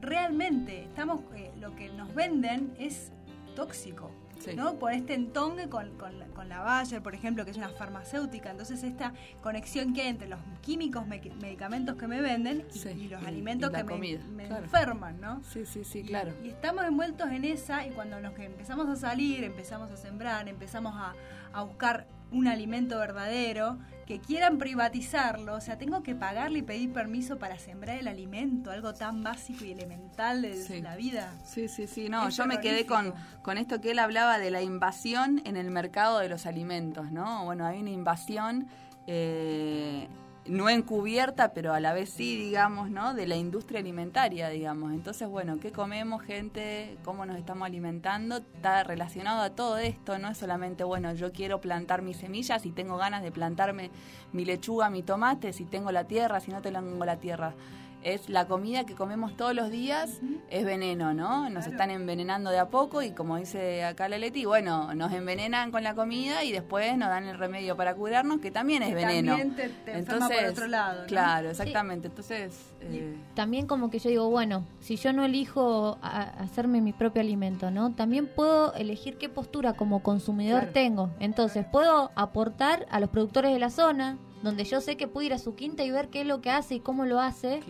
[0.00, 3.12] realmente estamos, eh, lo que nos venden es
[3.54, 4.10] tóxico.
[4.56, 4.78] ¿no?
[4.78, 8.50] Por este entongue con, con, la Bayer, por ejemplo, que es una farmacéutica.
[8.50, 9.12] Entonces, esta
[9.42, 14.46] conexión que hay entre los químicos, medicamentos que me venden y, los alimentos que me,
[14.46, 15.42] enferman, ¿no?
[15.44, 16.32] Sí, sí, sí, claro.
[16.42, 20.94] Y, estamos envueltos en esa y cuando nos empezamos a salir, empezamos a sembrar, empezamos
[20.96, 21.14] a,
[21.52, 23.78] a buscar un alimento verdadero,
[24.10, 28.72] que quieran privatizarlo, o sea, tengo que pagarle y pedir permiso para sembrar el alimento,
[28.72, 31.32] algo tan básico y elemental de la vida.
[31.44, 34.62] Sí, sí, sí, no, yo me quedé con, con esto que él hablaba de la
[34.62, 37.44] invasión en el mercado de los alimentos, ¿no?
[37.44, 38.66] Bueno, hay una invasión...
[39.06, 40.08] Eh,
[40.50, 43.14] no encubierta, pero a la vez sí, digamos, ¿no?
[43.14, 44.92] De la industria alimentaria, digamos.
[44.92, 46.98] Entonces, bueno, ¿qué comemos, gente?
[47.04, 48.38] ¿Cómo nos estamos alimentando?
[48.38, 52.72] Está relacionado a todo esto, no es solamente, bueno, yo quiero plantar mis semillas y
[52.72, 53.92] tengo ganas de plantarme
[54.32, 57.54] mi lechuga, mi tomate, si tengo la tierra, si no tengo la tierra
[58.02, 61.50] es la comida que comemos todos los días, es veneno, ¿no?
[61.50, 65.70] Nos están envenenando de a poco y como dice acá la Leti, bueno, nos envenenan
[65.70, 69.36] con la comida y después nos dan el remedio para curarnos, que también es veneno.
[69.36, 71.06] También te, Entonces, por otro lado.
[71.06, 72.08] Claro, exactamente.
[72.08, 72.72] Entonces...
[72.80, 77.70] Eh, también como que yo digo, bueno, si yo no elijo hacerme mi propio alimento,
[77.70, 77.92] ¿no?
[77.92, 81.10] También puedo elegir qué postura como consumidor tengo.
[81.20, 85.34] Entonces, puedo aportar a los productores de la zona, donde yo sé que puedo ir
[85.34, 87.60] a su quinta y ver qué es lo que hace y cómo lo hace,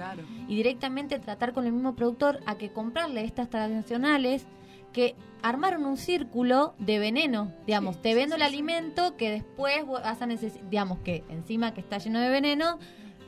[0.49, 4.47] y directamente tratar con el mismo productor a que comprarle estas tradicionales
[4.93, 10.27] que armaron un círculo de veneno, digamos, te vendo el alimento que después vas a
[10.27, 12.79] necesitar, digamos que encima que está lleno de veneno,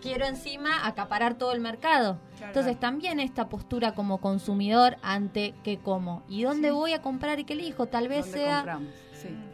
[0.02, 2.18] quiero encima acaparar todo el mercado.
[2.42, 7.44] Entonces también esta postura como consumidor ante qué como y dónde voy a comprar y
[7.44, 8.80] qué elijo, tal vez sea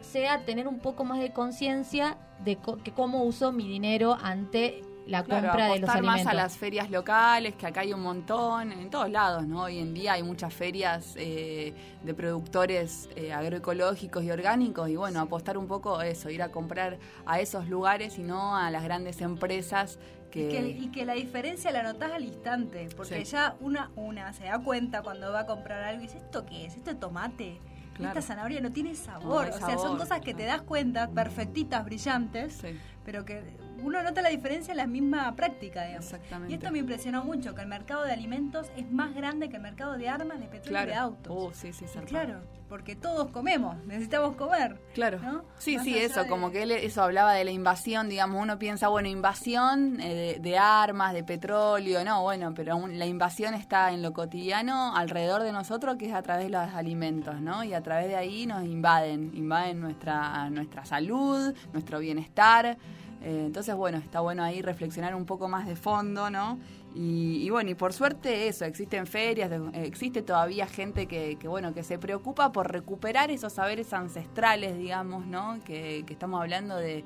[0.01, 5.23] sea tener un poco más de conciencia de que cómo uso mi dinero ante la
[5.23, 6.25] compra de los alimentos.
[6.25, 9.63] más a las ferias locales, que acá hay un montón, en todos lados, ¿no?
[9.63, 15.19] Hoy en día hay muchas ferias eh, de productores eh, agroecológicos y orgánicos y bueno,
[15.19, 18.83] apostar un poco a eso, ir a comprar a esos lugares y no a las
[18.83, 19.97] grandes empresas
[20.29, 20.77] que...
[20.79, 25.01] Y, que, la diferencia la notas al instante, porque ya una, una se da cuenta
[25.01, 26.75] cuando va a comprar algo y dice, ¿esto qué es?
[26.75, 27.57] ¿Esto es tomate?
[27.99, 29.49] Esta zanahoria no tiene sabor.
[29.49, 32.61] o sea, son cosas que te das cuenta, perfectitas, brillantes,
[33.05, 33.43] pero que
[33.83, 36.05] uno nota la diferencia en la misma práctica, digamos.
[36.05, 36.51] Exactamente.
[36.51, 39.61] Y esto me impresionó mucho, que el mercado de alimentos es más grande que el
[39.61, 41.33] mercado de armas, de petróleo y de autos.
[41.35, 44.79] Oh, sí, sí, claro, porque todos comemos, necesitamos comer.
[44.93, 45.19] Claro.
[45.57, 49.07] Sí, sí, eso, como que él eso hablaba de la invasión, digamos, uno piensa, bueno,
[49.07, 54.95] invasión eh, de, armas, de petróleo, no, bueno, pero la invasión está en lo cotidiano
[54.95, 57.63] alrededor de nosotros, que es a través de los alimentos, ¿no?
[57.63, 62.77] Y a través de ahí nos invaden, invaden nuestra, nuestra salud, nuestro bienestar.
[63.21, 66.57] Eh, entonces, bueno, está bueno ahí reflexionar un poco más de fondo, ¿no?
[66.95, 71.99] Y, bueno, y por suerte eso, existen ferias, existe todavía gente que, bueno, que se
[71.99, 75.59] preocupa por recuperar esos saberes ancestrales, digamos, ¿no?
[75.65, 77.03] Que, estamos hablando de,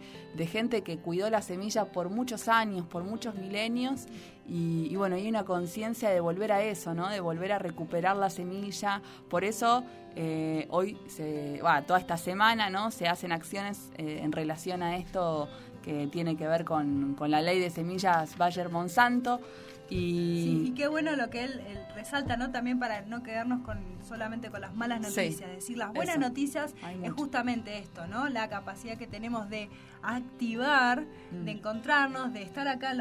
[0.47, 4.05] gente que cuidó la semilla por muchos años, por muchos milenios,
[4.47, 7.09] y, bueno, hay una conciencia de volver a eso, ¿no?
[7.09, 9.01] De volver a recuperar la semilla.
[9.29, 9.83] Por eso
[10.15, 12.89] eh, hoy, se, toda esta semana, ¿no?
[12.91, 15.49] Se hacen acciones eh, en relación a esto
[15.83, 19.39] que tiene que ver con, con la ley de semillas Bayer Monsanto.
[19.89, 20.63] Y...
[20.65, 21.61] Sí, qué bueno lo que él,
[21.93, 22.51] resalta, ¿no?
[22.51, 25.49] También para no quedarnos con solamente con las malas noticias.
[25.49, 28.27] es decir, las buenas noticias es justamente esto, ¿no?
[28.29, 29.69] La capacidad que tenemos de
[30.01, 31.57] activar, de mm.
[31.57, 32.97] encontrarnos, de estar acá en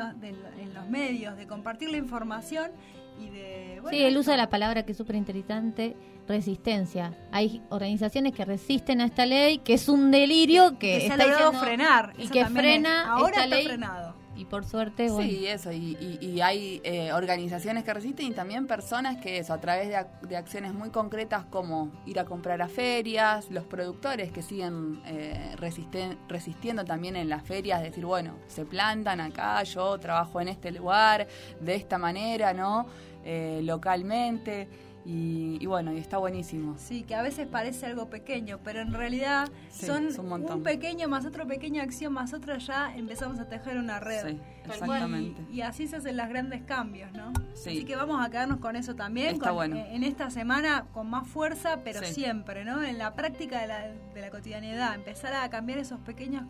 [0.74, 2.70] los, medios, de compartir la información
[3.18, 3.81] y de...
[3.90, 5.96] sí, el uso de la palabra que es súper interesante
[6.29, 7.12] resistencia.
[7.31, 11.27] Hay organizaciones que resisten a esta ley, que es un delirio que, se está ha
[11.27, 13.66] logrado frenar y que frena ahora esta ley.
[13.66, 14.21] Frenado.
[14.34, 15.30] Y por suerte, bueno.
[15.30, 15.72] Sí, eso.
[15.72, 20.72] Y, hay eh, organizaciones que resisten y también personas que eso, a través de, acciones
[20.72, 25.54] muy concretas como ir a comprar a ferias, los productores que siguen eh,
[26.28, 31.28] resistiendo también en las ferias, decir, bueno, se plantan acá, yo trabajo en este lugar,
[31.60, 32.86] de esta manera, ¿no?
[33.24, 34.68] Eh, localmente.
[35.04, 36.76] Y, bueno, y está buenísimo.
[36.78, 41.46] Sí, que a veces parece algo pequeño, pero en realidad son un, pequeño más otro
[41.46, 44.28] pequeña acción más otra, ya empezamos a tejer una red.
[44.28, 45.42] Sí, exactamente.
[45.50, 47.32] Y, así se hacen los grandes cambios, ¿no?
[47.54, 47.70] Sí.
[47.70, 49.76] Así que vamos a quedarnos con eso también, está bueno.
[49.76, 52.82] Eh, en esta semana con más fuerza, pero siempre, ¿no?
[52.82, 56.44] En la práctica de la, de la cotidianidad, empezar a cambiar esos pequeños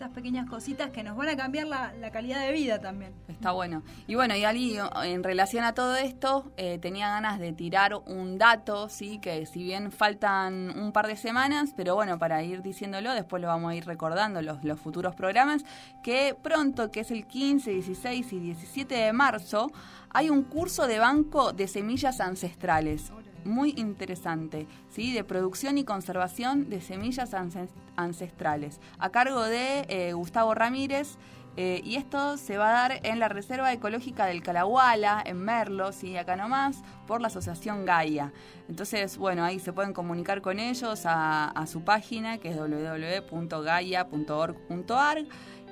[0.00, 3.12] esas pequeñas cositas que nos van a cambiar la, calidad de vida también.
[3.28, 3.82] Está bueno.
[4.06, 8.38] Y bueno, y Ali, en relación a todo esto, eh, tenía ganas de tirar un
[8.38, 13.12] dato, sí, que si bien faltan un par de semanas, pero bueno, para ir diciéndolo,
[13.12, 15.66] después lo vamos a ir recordando los, futuros programas,
[16.02, 19.70] que pronto, que es el 15, 16 y 17 de marzo,
[20.08, 23.12] hay un curso de banco de semillas ancestrales.
[23.44, 25.12] Muy interesante, ¿sí?
[25.12, 27.34] de producción y conservación de semillas
[27.96, 31.16] ancestrales, a cargo de eh, Gustavo Ramírez.
[31.56, 35.90] Eh, y esto se va a dar en la Reserva Ecológica del Calahuala, en Merlo,
[35.90, 36.16] ¿sí?
[36.16, 38.32] acá nomás, por la Asociación Gaia.
[38.68, 45.24] Entonces, bueno, ahí se pueden comunicar con ellos a, a su página, que es www.gaia.org.ar.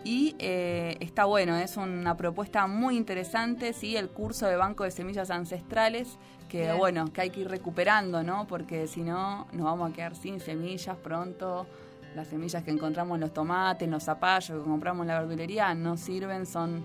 [0.04, 3.96] Y eh, está bueno, es una propuesta muy interesante, ¿sí?
[3.96, 6.18] El curso de Banco de Semillas Ancestrales,
[6.48, 8.46] que bueno, que hay que ir recuperando, ¿no?
[8.46, 11.66] Porque si no, nos vamos a quedar sin semillas pronto.
[12.14, 15.74] Las semillas que encontramos en los tomates, en los zapallos que compramos en la verdulería
[15.74, 16.82] no sirven, son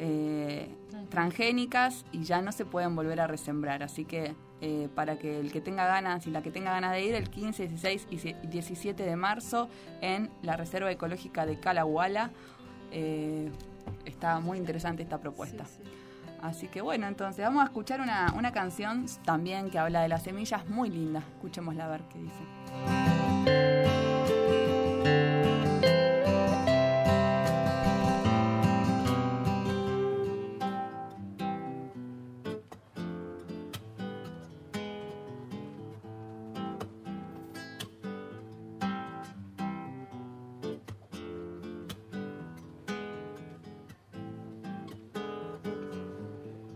[0.00, 0.68] eh,
[1.10, 3.82] transgénicas y ya no se pueden volver a resembrar.
[3.82, 7.04] Así que eh, para que el que tenga ganas y la que tenga ganas de
[7.04, 8.16] ir, el 15, 16 y
[8.48, 9.68] 17 de marzo
[10.00, 12.30] en la Reserva Ecológica de Calahuala
[12.94, 13.50] eh,
[14.04, 15.64] está muy interesante esta propuesta.
[16.40, 20.22] Así que bueno, entonces vamos a escuchar una, una canción también que habla de las
[20.22, 21.20] semillas, muy linda.
[21.36, 22.44] Escuchémosla a ver qué dice.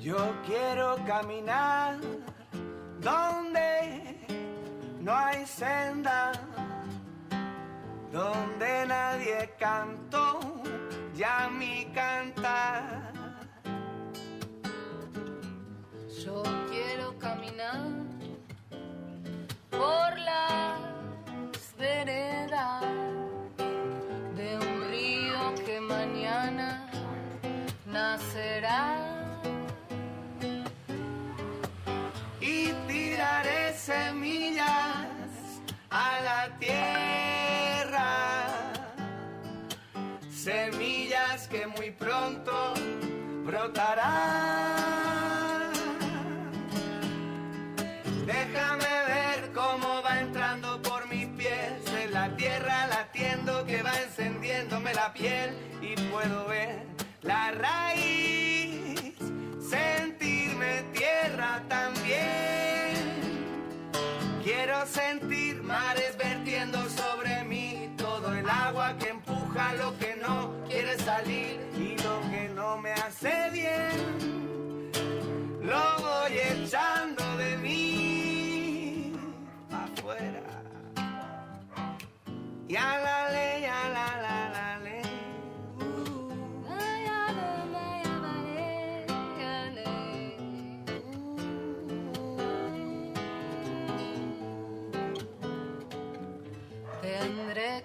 [0.00, 1.98] Yo quiero caminar
[3.00, 4.16] donde
[5.00, 6.30] no hay senda,
[8.12, 10.38] donde nadie cantó
[11.14, 13.12] ya mi cantar.
[16.24, 17.88] Yo quiero caminar
[19.70, 20.77] por las
[43.68, 45.72] brotarán.
[48.26, 54.94] Déjame ver cómo va entrando por mis pies en la tierra latiendo que va encendiéndome
[54.94, 56.82] la piel y puedo ver
[57.22, 59.14] la raíz,
[59.60, 63.18] sentirme tierra también.
[64.42, 70.96] Quiero sentir mares vertiendo sobre mí todo el agua que empuja lo que no quiere
[70.98, 71.67] salir
[72.76, 74.90] me hace bien.
[75.62, 79.12] Lo voy echando de mí
[79.70, 80.42] afuera.
[82.68, 84.58] Y a la ley, a la la la.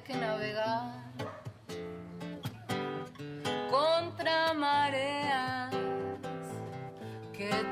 [0.06, 1.04] que navegar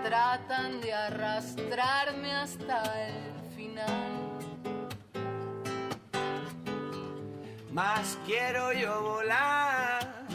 [0.03, 4.21] tratan de arrastrarme hasta el final.
[7.71, 10.25] Más quiero yo volar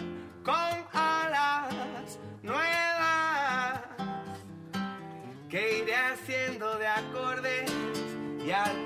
[0.44, 3.82] con alas nuevas
[5.48, 7.70] que iré haciendo de acordes
[8.44, 8.85] y al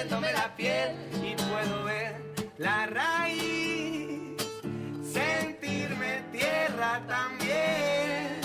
[0.00, 2.16] encendiéndome la piel y puedo ver
[2.58, 4.36] la raíz,
[5.02, 8.40] sentirme tierra también.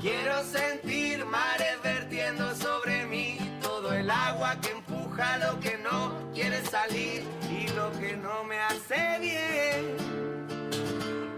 [0.00, 6.62] Quiero sentir mares vertiendo sobre mí todo el agua que empuja lo que no quiere
[6.66, 9.96] salir y lo que no me hace bien.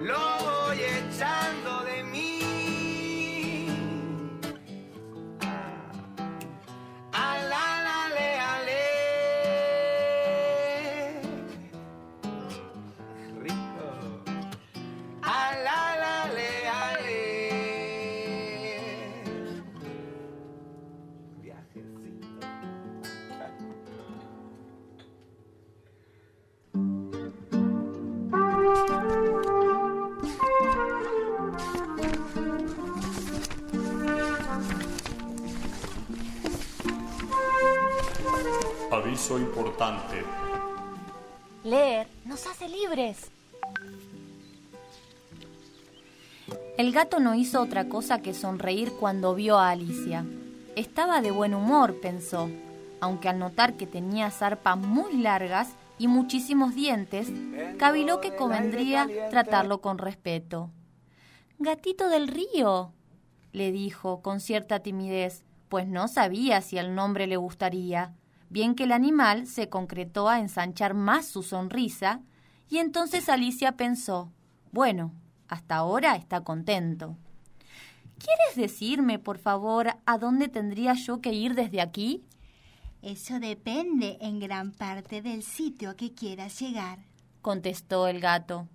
[0.01, 2.41] Lo voy echando de mí.
[7.13, 7.39] A
[41.63, 43.31] Leer nos hace libres.
[46.79, 50.25] El gato no hizo otra cosa que sonreír cuando vio a Alicia.
[50.75, 52.49] Estaba de buen humor, pensó,
[53.01, 55.69] aunque al notar que tenía zarpas muy largas
[55.99, 57.29] y muchísimos dientes,
[57.79, 60.71] caviló que convendría tratarlo con respeto.
[61.59, 62.93] Gatito del río,
[63.53, 68.13] le dijo con cierta timidez, pues no sabía si el nombre le gustaría,
[68.55, 72.21] bien que el animal se concretó a ensanchar más su sonrisa,
[72.71, 74.31] y entonces Alicia pensó,
[74.71, 75.13] bueno,
[75.49, 77.17] hasta ahora está contento.
[78.17, 82.23] ¿Quieres decirme, por favor, a dónde tendría yo que ir desde aquí?
[83.03, 87.01] Eso depende en gran parte del sitio a que quieras llegar,
[87.43, 88.69] contestó el gato.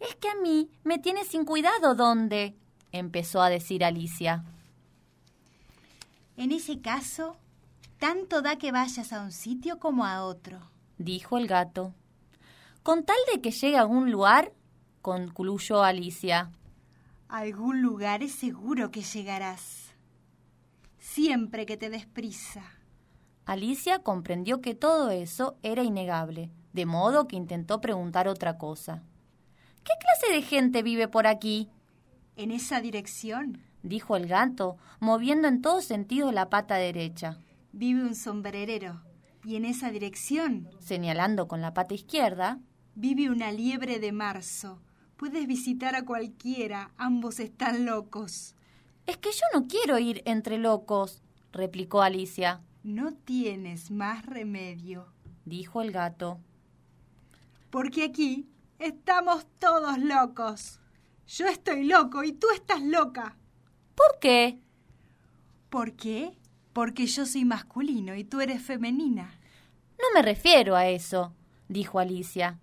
[0.00, 2.56] Es que a mí me tiene sin cuidado dónde,
[2.90, 4.44] empezó a decir Alicia.
[6.36, 7.36] En ese caso,
[7.98, 11.94] tanto da que vayas a un sitio como a otro, dijo el gato.
[12.82, 14.52] Con tal de que llegue a algún lugar,
[15.02, 16.50] concluyó Alicia.
[17.28, 19.94] algún lugar es seguro que llegarás,
[20.98, 22.62] siempre que te des prisa.
[23.44, 29.02] Alicia comprendió que todo eso era innegable, de modo que intentó preguntar otra cosa.
[29.84, 31.68] ¿Qué clase de gente vive por aquí?
[32.36, 37.38] En esa dirección, dijo el gato, moviendo en todo sentido la pata derecha.
[37.78, 39.00] Vive un sombrerero.
[39.44, 42.58] Y en esa dirección, señalando con la pata izquierda,
[42.96, 44.82] vive una liebre de marzo.
[45.16, 48.56] Puedes visitar a cualquiera, ambos están locos.
[49.06, 51.22] Es que yo no quiero ir entre locos,
[51.52, 52.62] replicó Alicia.
[52.82, 55.06] No tienes más remedio,
[55.44, 56.40] dijo el gato.
[57.70, 58.48] Porque aquí
[58.80, 60.80] estamos todos locos.
[61.28, 63.36] Yo estoy loco y tú estás loca.
[63.94, 64.58] ¿Por qué?
[65.70, 66.37] ¿Por qué?
[66.78, 69.36] Porque yo soy masculino y tú eres femenina.
[69.98, 71.34] No me refiero a eso,
[71.66, 72.60] dijo Alicia.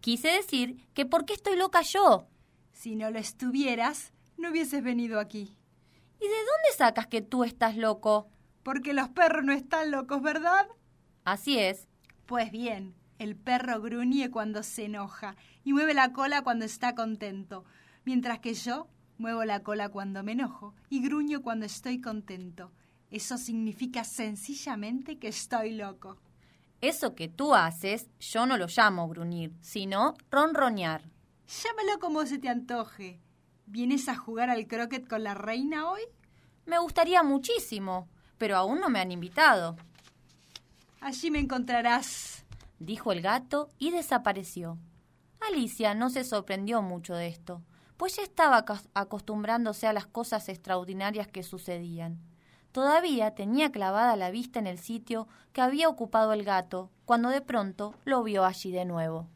[0.00, 2.28] Quise decir que ¿por qué estoy loca yo?
[2.72, 5.56] Si no lo estuvieras, no hubieses venido aquí.
[6.20, 8.28] ¿Y de dónde sacas que tú estás loco?
[8.62, 10.68] Porque los perros no están locos, ¿verdad?
[11.24, 11.88] Así es.
[12.26, 17.64] Pues bien, el perro gruñe cuando se enoja y mueve la cola cuando está contento,
[18.04, 18.86] mientras que yo
[19.18, 22.70] muevo la cola cuando me enojo y gruño cuando estoy contento.
[23.10, 26.16] Eso significa sencillamente que estoy loco.
[26.80, 31.02] Eso que tú haces, yo no lo llamo gruñir, sino ronronear.
[31.62, 33.20] Llámalo como se te antoje.
[33.66, 36.02] ¿Vienes a jugar al croquet con la reina hoy?
[36.66, 39.76] Me gustaría muchísimo, pero aún no me han invitado.
[41.00, 42.44] Allí me encontrarás,
[42.78, 44.78] dijo el gato y desapareció.
[45.40, 47.62] Alicia no se sorprendió mucho de esto,
[47.96, 52.18] pues ya estaba acostumbrándose a las cosas extraordinarias que sucedían.
[52.76, 57.40] Todavía tenía clavada la vista en el sitio que había ocupado el gato, cuando de
[57.40, 59.26] pronto lo vio allí de nuevo.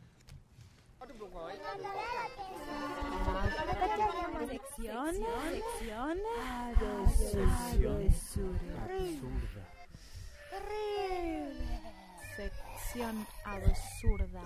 [12.37, 14.43] Sección absurda.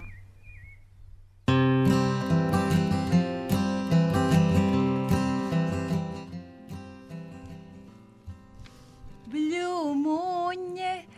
[9.35, 10.77] Blue Moon,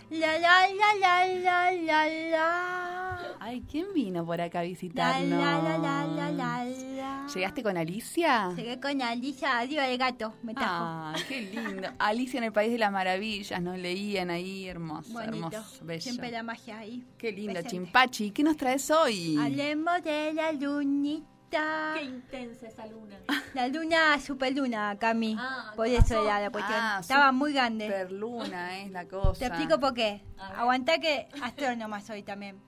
[0.08, 3.36] la la la la la la la.
[3.40, 5.38] Ay, ¿quién vino por acá a visitarnos?
[5.38, 7.26] La la la la la la.
[7.34, 8.54] ¿Llegaste con Alicia?
[8.56, 10.72] Llegué con Alicia, arriba del gato, me trajo.
[10.72, 11.90] Ah, qué lindo.
[11.98, 15.48] Alicia en el País de las Maravillas, nos leían ahí, hermoso, Bonito.
[15.48, 16.00] hermoso, bello.
[16.00, 17.04] Siempre la magia ahí.
[17.18, 17.76] Qué lindo, presente.
[17.76, 18.30] Chimpachi.
[18.30, 19.36] ¿Qué nos traes hoy?
[19.38, 21.35] Hablemos de la lunita.
[21.50, 23.16] Qué intensa esa luna.
[23.54, 25.36] La luna, super luna, Cami.
[25.38, 26.24] Ah, por ¿qué eso pasó?
[26.24, 26.78] era la cuestión.
[26.80, 27.86] Ah, Estaba muy grande.
[27.86, 29.38] Superluna es la cosa.
[29.38, 30.22] Te explico por qué.
[30.38, 32.60] Aguantá que astrónoma soy también.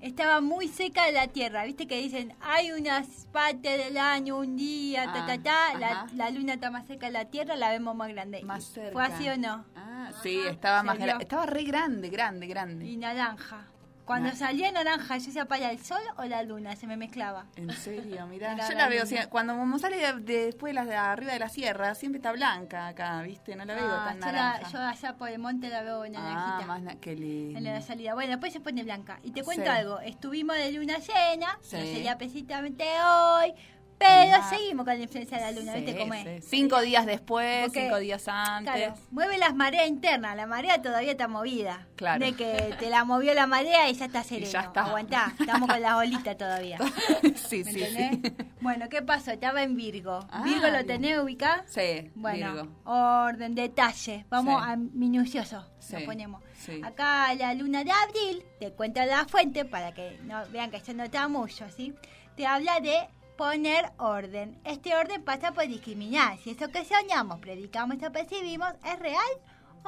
[0.00, 1.64] Estaba muy seca de la Tierra.
[1.64, 5.78] Viste que dicen, hay unas partes del año, un día, ta, Ah, ta, ta.
[5.78, 8.42] La, la luna está más cerca de la Tierra, la vemos más grande.
[8.42, 8.92] Más ¿Y cerca.
[8.92, 9.64] ¿Fue así o no?
[9.74, 11.20] Ah, sí, estaba más Se gra- vio.
[11.20, 12.84] Estaba re grande, grande, grande.
[12.86, 13.66] Y naranja.
[14.06, 16.76] Cuando salía naranja, ¿yo se apaga el sol o la luna?
[16.76, 17.46] Se me mezclaba.
[17.56, 18.52] En serio, mirá.
[18.52, 19.20] Era Yo la la veo, luna.
[19.20, 22.30] así, cuando sale de- de- después de las de arriba de la sierra, siempre está
[22.32, 23.56] blanca acá, ¿viste?
[23.56, 24.70] No la veo Ah, tan yo, la- naranja.
[24.70, 26.58] yo allá por el monte la veo naranjita.
[26.58, 27.58] ah, más na- qué lindo.
[27.58, 28.14] En la salida.
[28.14, 29.18] Bueno, después se pone blanca.
[29.24, 29.70] Y te cuento Sí.
[29.70, 29.98] algo.
[30.00, 31.76] Estuvimos de luna llena, Sí.
[31.76, 33.52] no sería precisamente hoy,
[33.98, 36.44] Pero seguimos con la influencia de la luna, ¿viste cómo es?
[36.44, 38.74] Cinco días después, cinco días antes.
[38.74, 41.86] Claro, mueve las mareas internas, la marea todavía está movida.
[41.96, 42.24] Claro.
[42.24, 44.50] De que te la movió la marea y ya está sereno.
[44.50, 44.84] ya está.
[44.84, 46.78] Aguantá, estamos con las bolitas todavía.
[47.34, 48.22] sí, sí, sí.
[48.60, 49.30] Bueno, ¿qué pasó?
[49.30, 50.26] Estaba en Virgo.
[50.30, 51.62] Ah, ¿Virgo lo tenés ubicado?
[51.66, 54.26] Sí, Bueno, orden, detalle.
[54.28, 56.42] Vamos a minucioso, lo ponemos.
[56.84, 60.94] Acá la luna de abril, te cuenta la fuente para que no vean que yo
[60.94, 61.94] no te mucho, ¿sí?
[62.36, 64.58] Te habla de poner orden.
[64.64, 66.38] Este orden pasa por discriminar.
[66.38, 69.30] Si eso que soñamos, predicamos o percibimos es real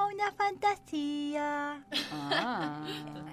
[0.06, 1.84] una fantasía.
[2.12, 2.84] Ah.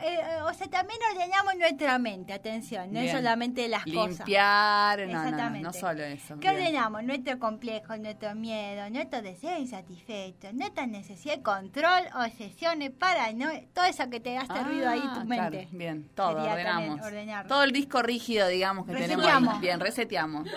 [0.01, 4.19] Eh, eh, o sea, también ordenamos nuestra mente, atención, no es solamente las cosas.
[4.19, 6.39] Limpiar, no, no, no, solo eso.
[6.39, 7.03] ¿Qué ordenamos?
[7.03, 12.91] Nuestro complejo, nuestro miedo, nuestro deseo insatisfecho, nuestra necesidad de control, obsesiones,
[13.35, 15.67] no todo eso que te hace ruido ahí tu ah, mente.
[15.71, 16.99] bien, todo ordenamos.
[17.47, 19.59] todo el disco rígido, digamos, que tenemos ahí.
[19.59, 20.47] Bien, reseteamos.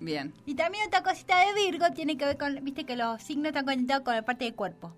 [0.00, 0.34] bien.
[0.46, 3.64] Y también otra cosita de Virgo tiene que ver con, viste que los signos están
[3.64, 4.92] conectados con la parte del cuerpo.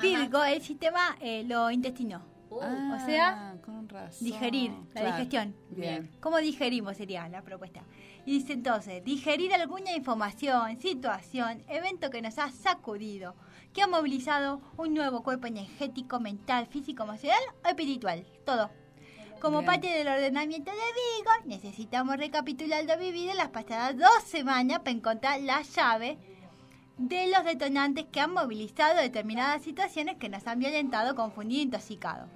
[0.00, 2.22] Virgo, el sistema eh, lo intestino.
[2.48, 3.54] o ah, sea,
[4.20, 5.54] digerir, la digestión.
[5.70, 6.10] Bien.
[6.20, 7.82] ¿Cómo digerimos sería la propuesta?
[8.24, 13.34] Y dice entonces, digerir alguna información, situación, evento que nos ha sacudido,
[13.72, 18.26] que ha movilizado un nuevo cuerpo energético, mental, físico, emocional o espiritual.
[18.44, 18.70] Todo.
[19.40, 24.78] Como parte del ordenamiento de Virgo, necesitamos recapitular lo vivido en las pasadas dos semanas
[24.78, 26.18] para encontrar la llave
[26.98, 32.26] de los detonantes que han movilizado determinadas situaciones que nos han violentado, confundido e intoxicado.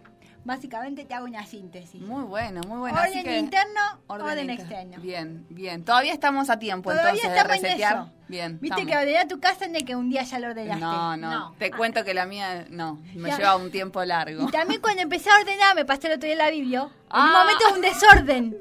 [0.45, 2.01] Básicamente te hago una síntesis.
[2.01, 2.99] Muy bueno, muy bueno.
[2.99, 4.99] Orden interno, orden, externo.
[5.01, 5.85] Bien, bien.
[5.85, 8.20] Todavía estamos a tiempo entonces de resetear.
[8.31, 8.59] Bien.
[8.61, 10.81] Viste que ordenar tu casa no es que un día ya lo ordenaste.
[10.81, 11.55] No, no.
[11.59, 14.49] Te cuento que la mía no, me lleva un tiempo largo.
[14.49, 16.89] Y también cuando empecé a ordenar, me pasé el otro día la Biblia.
[17.12, 17.41] En un ah.
[17.41, 18.57] momento es un desorden.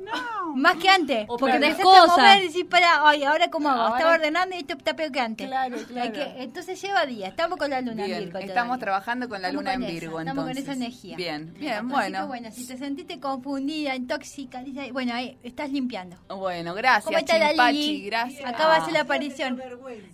[0.55, 1.27] Más que antes.
[1.27, 2.17] porque te cosas.
[2.17, 3.95] mover y decir, para, ay, ahora cómo hago.
[3.95, 5.47] Estaba ordenando y esto está peor que antes.
[5.47, 6.13] Claro, claro.
[6.37, 7.29] entonces lleva días.
[7.29, 8.39] Estamos con la luna en Virgo.
[8.39, 10.19] Estamos trabajando con la luna en Virgo.
[10.19, 11.15] Estamos con esa energía.
[11.15, 12.27] Bien, bien, bueno.
[12.27, 16.17] bueno, si te sentiste confundida, intóxica, bueno, ahí estás limpiando.
[16.27, 17.05] Bueno, gracias.
[17.05, 18.05] ¿Cómo está la Lili?
[18.05, 18.49] Gracias.
[18.49, 19.58] Acá va a ser la aparición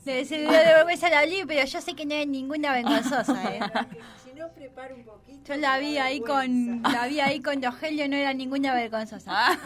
[0.04, 2.74] se le dio de vergüenza a la Lili, pero yo sé que no es ninguna
[2.74, 3.60] vergonzosa, ¿eh?
[4.24, 5.54] si no preparo un poquito.
[5.54, 9.32] Yo la vi ahí con la vi ahí con Rogelio, no era ninguna vergonzosa.
[9.32, 9.58] Ah.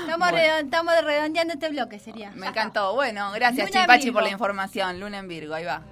[0.00, 2.30] Estamos, estamos redondeando este bloque, sería.
[2.30, 2.94] Me encantó.
[2.94, 5.00] Bueno, gracias Chipachi por la información.
[5.00, 5.82] Luna en Virgo, ahí va.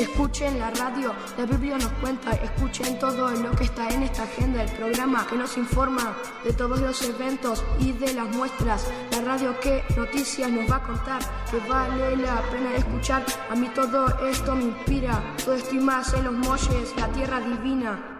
[0.00, 4.62] Escuchen la radio, la Biblia nos cuenta, escuchen todo lo que está en esta agenda,
[4.62, 9.60] el programa que nos informa de todos los eventos y de las muestras, la radio
[9.60, 11.20] que noticias nos va a contar,
[11.50, 16.24] que vale la pena escuchar, a mí todo esto me inspira, todo estoy más en
[16.24, 18.16] los molles, la tierra divina.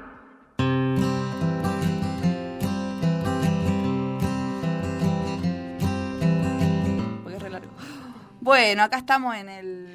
[8.43, 9.90] Bueno, acá estamos en el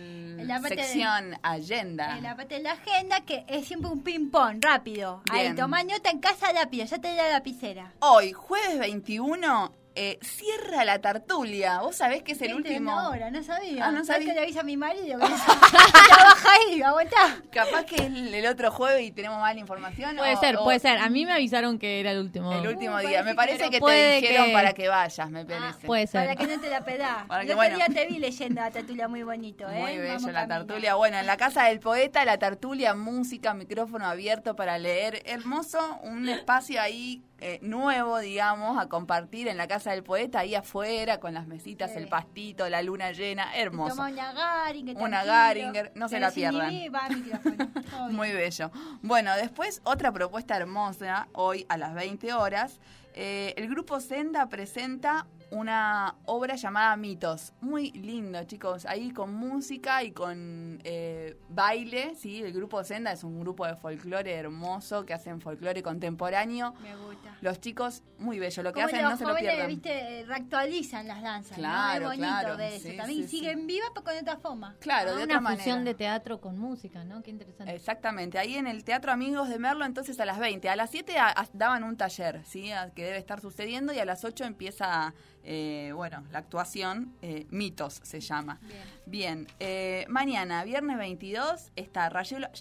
[0.48, 2.18] la sección agenda.
[2.18, 5.22] En la parte de la agenda, que es siempre un ping-pong rápido.
[5.32, 7.94] Ahí, toma nota en casa lápiz, ya te da la lapicera.
[8.00, 11.80] Hoy, jueves 21, eh, cierra la tartulia.
[11.80, 12.92] Vos sabés que es el último.
[12.92, 13.88] ahora, no sabía.
[13.88, 14.28] Ah, no sabía.
[14.28, 17.42] que le avisa a mi marido que trabaja ahí, aguantá.
[17.52, 20.18] Capaz que es el otro jueves y tenemos mala información.
[20.18, 20.98] Puede ser, puede ser.
[20.98, 22.52] A mí me avisaron que era el último.
[22.52, 23.24] El último día.
[23.24, 25.88] Me parece que te dijeron para que vayas, me ah, parece.
[25.88, 26.26] puede ser.
[26.26, 27.26] Para que no te la pedás.
[27.42, 29.80] el otro día te vi leyendo la tartulia muy bonito, ¿eh?
[29.80, 30.96] Muy bello la tartulia.
[30.96, 35.22] Bueno, en la casa del poeta, la tartulia, música, micrófono abierto para leer.
[35.26, 40.56] Hermoso, un espacio ahí eh, nuevo, digamos, a compartir en la casa del poeta, ahí
[40.56, 44.02] afuera, con las mesitas, el pastito, la luna llena, hermoso.
[44.02, 44.98] una Garinger.
[44.98, 46.74] Una Garinger, no se la pierdan.
[48.10, 48.72] Muy bello.
[49.04, 52.80] Bueno, después otra propuesta hermosa, hoy a las 20 horas.
[53.14, 57.54] Eh, el grupo Senda presenta una obra llamada Mitos.
[57.62, 58.86] Muy lindo, chicos.
[58.86, 62.16] Ahí con música y con eh, baile.
[62.16, 62.42] ¿sí?
[62.42, 66.74] El grupo Senda es un grupo de folclore hermoso que hacen folclore contemporáneo.
[66.82, 67.38] Me gusta.
[67.42, 68.64] Los chicos, muy bello.
[68.64, 69.68] Lo que hacen no se lo pierdan.
[69.68, 70.24] ¿viste?
[70.26, 71.58] reactualizan las danzas.
[71.58, 72.10] Claro, ¿no?
[72.10, 72.90] bonito ver eso.
[72.98, 74.76] También siguen vivas, pero con otra forma.
[74.80, 77.22] Claro, de una otra fusión de teatro con música, ¿no?
[77.22, 77.74] Qué interesante.
[77.74, 78.40] Exactamente.
[78.40, 80.70] Ahí en el Teatro Amigos de Merlo, entonces a las 20.
[80.70, 81.14] A las 7
[81.54, 82.72] daban un taller, ¿sí?
[82.96, 85.14] Que debe estar sucediendo y a las 8 empieza
[85.48, 88.60] eh, bueno, la actuación eh, Mitos se llama.
[89.06, 92.10] Bien, eh, mañana, viernes 22, está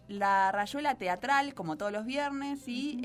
[0.08, 3.00] la Rayuela Teatral, como todos los viernes, y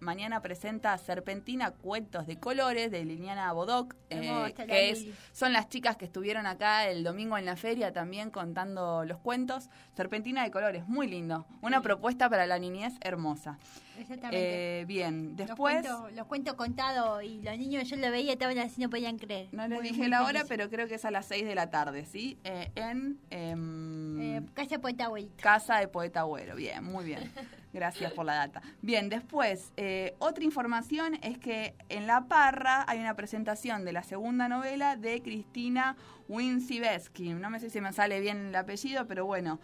[0.00, 6.06] mañana presenta Serpentina Cuentos de Colores de Liliana Bodoc, que es, son las chicas que
[6.06, 9.68] estuvieron acá el domingo en la feria también contando los cuentos.
[9.94, 11.46] Serpentina de Colores, muy lindo.
[11.60, 13.58] Una propuesta para la niñez hermosa.
[14.00, 14.80] Exactamente.
[14.80, 15.86] Eh, bien, después...
[16.14, 19.48] Los cuentos, contados y los niños yo lo veía, estaban así, no podían creer.
[19.52, 22.06] No les dije la hora, pero creo que es a las 6 de la tarde,
[22.06, 22.38] ¿sí?
[22.44, 23.18] Eh, en...
[23.30, 25.28] Em, eh, Casa de Poeta Abuelo.
[25.40, 27.30] Casa de Poeta Abuelo, bien, muy bien.
[27.72, 28.62] Gracias por la data.
[28.82, 29.72] Bien, después,
[30.18, 35.22] otra información es que en La Parra hay una presentación de la segunda novela de
[35.22, 35.96] Cristina
[36.28, 37.34] Winsibesky.
[37.34, 39.60] No me sé si me sale bien el apellido, pero bueno,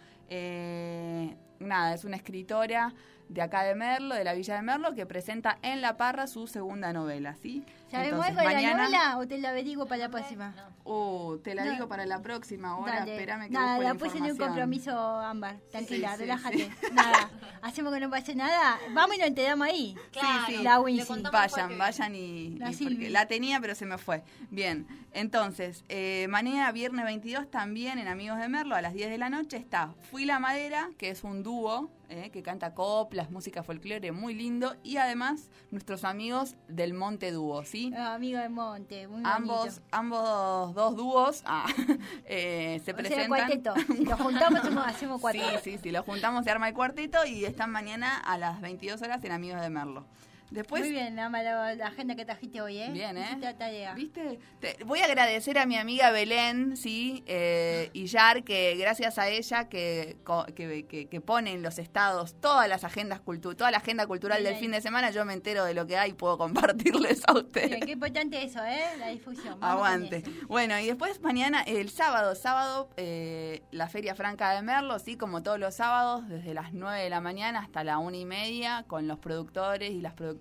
[1.59, 2.93] nada, es una escritora
[3.29, 6.47] de acá de Merlo, de la Villa de Merlo, que presenta en La Parra su
[6.47, 7.63] segunda novela, ¿sí?
[7.89, 10.53] ¿Sabemos algo de la novela o te la averiguo para la próxima?
[10.83, 14.37] Uh, te la digo para la próxima, ahora espérame que Nada, la puse en un
[14.37, 16.69] compromiso, Ámbar, tranquila, relájate.
[16.93, 17.29] nada,
[17.61, 19.95] hacemos que no pase nada, vamos y nos enteramos ahí.
[20.11, 20.63] Claro, sí, sí.
[20.63, 22.57] La Vayan, vayan y...
[22.57, 22.71] La,
[23.09, 24.23] la, tenía, pero se me fue.
[24.49, 29.17] Bien, entonces, eh, mañana, viernes 22, también en Amigos de Merlo, a las 10 de
[29.17, 33.63] la noche, está Fui la Madera, que es un dúo eh, que canta coplas, música
[33.63, 34.75] folclore, muy lindo.
[34.83, 37.76] Y además, nuestros amigos del Monte Dúo, ¿sí?
[37.95, 41.65] Ah, amigos del Monte, muy ambos, ambos dos dúos ah,
[42.25, 43.49] eh, se presentan.
[43.87, 45.59] Si los juntamos, hacemos cuarteto.
[45.63, 49.01] Sí, sí, sí, los juntamos, se arma el cuarteto y están mañana a las 22
[49.01, 50.05] horas en Amigos de Merlo.
[50.49, 52.89] Después, Muy bien, la, la, agenda que trajiste hoy, ¿eh?
[52.91, 53.37] Bien, ¿eh?
[53.57, 53.93] Tarea.
[53.93, 54.39] ¿Viste?
[54.85, 57.23] voy a agradecer a mi amiga Belén, ¿sí?
[57.27, 60.17] Eh, y Yar, que gracias a ella que,
[60.55, 64.55] que, que, pone en los estados todas las agendas culturales, toda la agenda cultural del
[64.55, 67.69] fin de semana, yo me entero de lo que hay y puedo compartirles a ustedes.
[67.69, 68.97] Bien, qué importante eso, ¿eh?
[68.99, 69.57] La difusión.
[69.61, 70.23] Aguante.
[70.47, 75.17] Bueno, y después mañana, el sábado, sábado, eh, la Feria Franca de Merlo, ¿sí?
[75.17, 78.85] Como todos los sábados, desde las 9 de la mañana hasta la una y media,
[78.87, 80.36] con los productores y las productoras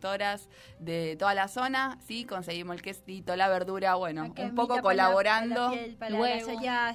[0.79, 5.73] de toda la zona, sí, conseguimos el quesito, la verdura, bueno, un poco colaborando.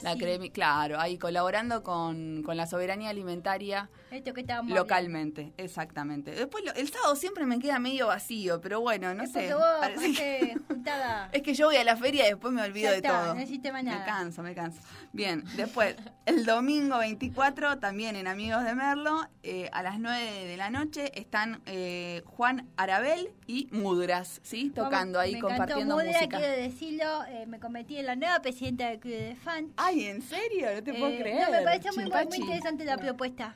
[0.03, 0.15] La,
[0.51, 3.89] claro, ahí colaborando con, con la soberanía alimentaria
[4.67, 6.31] localmente, exactamente.
[6.31, 9.49] Después el sábado siempre me queda medio vacío, pero bueno, no sé.
[11.31, 13.35] es que yo voy a la feria y después me olvido de todo.
[13.35, 14.81] Me canso, me canso.
[15.13, 15.95] Bien, después,
[16.25, 21.11] el domingo 24, también en Amigos de Merlo, eh, a las 9 de la noche,
[21.19, 24.71] están eh, Juan Arabel y Mudras, ¿sí?
[24.73, 26.37] Tocando ahí, compartiendo Mudra, música.
[26.37, 29.69] quiero decirlo, eh, me convertí en la nueva presidenta del Club de Fans.
[29.77, 30.67] Ay, ¿en serio?
[30.73, 31.45] No te puedo creer.
[31.45, 33.55] No, me parece muy, muy, interesante la propuesta.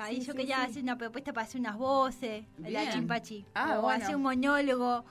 [0.00, 3.46] Ahí yo quería hacer una propuesta para hacer unas voces, la chimpachi.
[3.54, 5.04] Ah, o hacer un monólogo.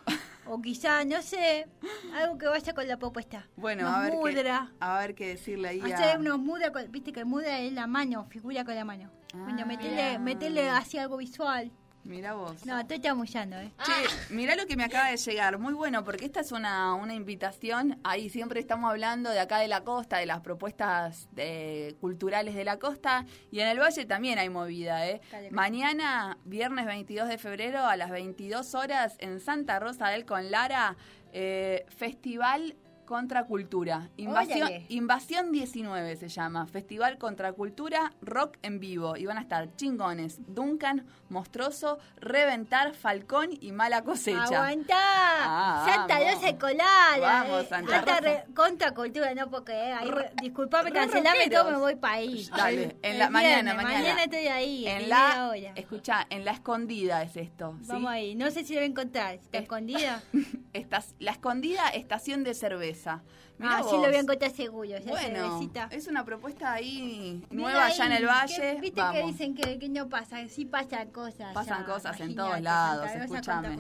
[0.48, 1.68] O quizá, no sé,
[2.14, 3.48] algo que vaya con la propuesta.
[3.56, 5.82] Bueno, a ver, qué, a ver qué decirle ahí.
[5.82, 9.10] Hacer unos mudra, viste que mudra es la mano, figura con la mano.
[9.34, 9.66] bueno, ah.
[9.66, 11.72] meterle, meterle así algo visual.
[12.06, 12.64] Mira vos.
[12.68, 13.72] No, estoy chamullando, ¿eh?
[13.84, 15.58] Che, mira lo que me acaba de llegar.
[15.58, 18.00] Muy bueno, porque esta es una, una invitación.
[18.04, 22.64] Ahí siempre estamos hablando de acá de la costa, de las propuestas de, culturales de
[22.64, 23.26] la costa.
[23.50, 25.20] Y en el Valle también hay movida, ¿eh?
[25.50, 30.96] Mañana, viernes 22 de febrero, a las 22 horas, en Santa Rosa del Conlara,
[31.34, 32.76] eh, Festival
[33.06, 34.10] Contracultura.
[34.18, 36.66] Invasión, Invasión 19 se llama.
[36.66, 39.16] Festival Contracultura Rock en vivo.
[39.18, 40.40] Y van a estar chingones.
[40.48, 44.44] Duncan, Monstruoso, Reventar, Falcón y Mala Cosecha.
[44.44, 44.96] ¡Aguantá!
[44.98, 47.18] Ah, Santa Rosa Colada.
[47.20, 47.68] Vamos.
[47.68, 48.46] Santa Rosa.
[48.54, 52.48] contracultura, no porque eh, disculpame, cancelame todo, me voy para ahí.
[52.56, 54.00] Dale, en la, mañana, mañana.
[54.00, 54.88] Mañana estoy ahí.
[54.88, 55.74] En la, hora.
[55.76, 57.78] Escucha, en la escondida es esto.
[57.82, 58.36] Vamos ahí.
[58.36, 59.36] No sé si lo voy a encontrar.
[59.36, 60.22] ¿Está escondida?
[60.74, 62.95] Estás, la escondida estación de cerveza.
[62.96, 63.22] cabeça.
[63.62, 64.90] Ah, sí lo voy a encontrar seguro.
[65.08, 68.78] bueno, es una propuesta ahí nueva allá en el valle.
[68.82, 71.54] Viste que dicen que, que, no pasa, sí pasan cosas.
[71.54, 73.78] Pasan cosas en todos lados, escúchame.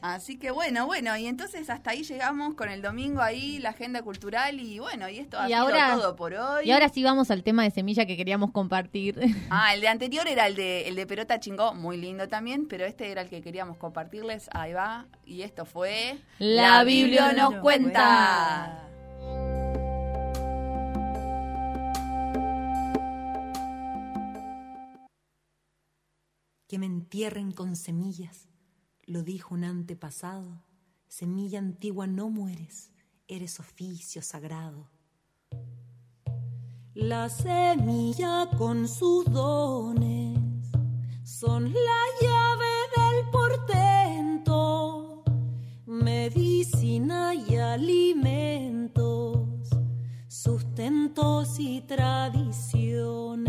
[0.00, 4.02] Así que bueno, bueno, y entonces hasta ahí llegamos con el domingo ahí, la agenda
[4.02, 6.66] cultural y bueno, y esto ha sido todo por hoy.
[6.66, 9.20] Y ahora sí vamos al tema de semilla que queríamos compartir.
[9.50, 12.84] Ah, el de anterior era el de, el de Perota Chingó, muy lindo también, pero
[12.84, 14.48] este era el que queríamos compartirles.
[14.52, 16.18] Ahí va, y esto fue...
[16.38, 18.53] La, Biblia nos cuenta.
[26.66, 28.48] Que me entierren con semillas,
[29.04, 30.62] lo dijo un antepasado.
[31.08, 32.90] Semilla antigua no mueres,
[33.28, 34.88] eres oficio sagrado.
[36.94, 40.38] La semilla con sus dones
[41.22, 45.03] son la llave del portento
[46.04, 49.48] medicina y alimentos,
[50.28, 53.42] sustentos y tradiciones.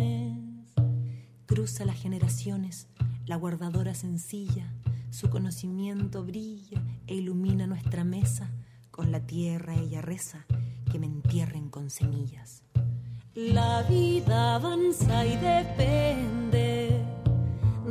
[1.45, 2.87] Cruza las generaciones,
[3.25, 4.73] la guardadora sencilla,
[5.09, 8.49] su conocimiento brilla e ilumina nuestra mesa,
[8.89, 10.45] con la tierra ella reza,
[10.89, 12.63] que me entierren con semillas.
[13.33, 17.03] La vida avanza y depende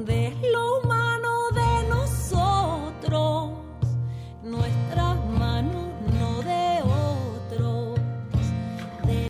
[0.06, 1.03] de lo humano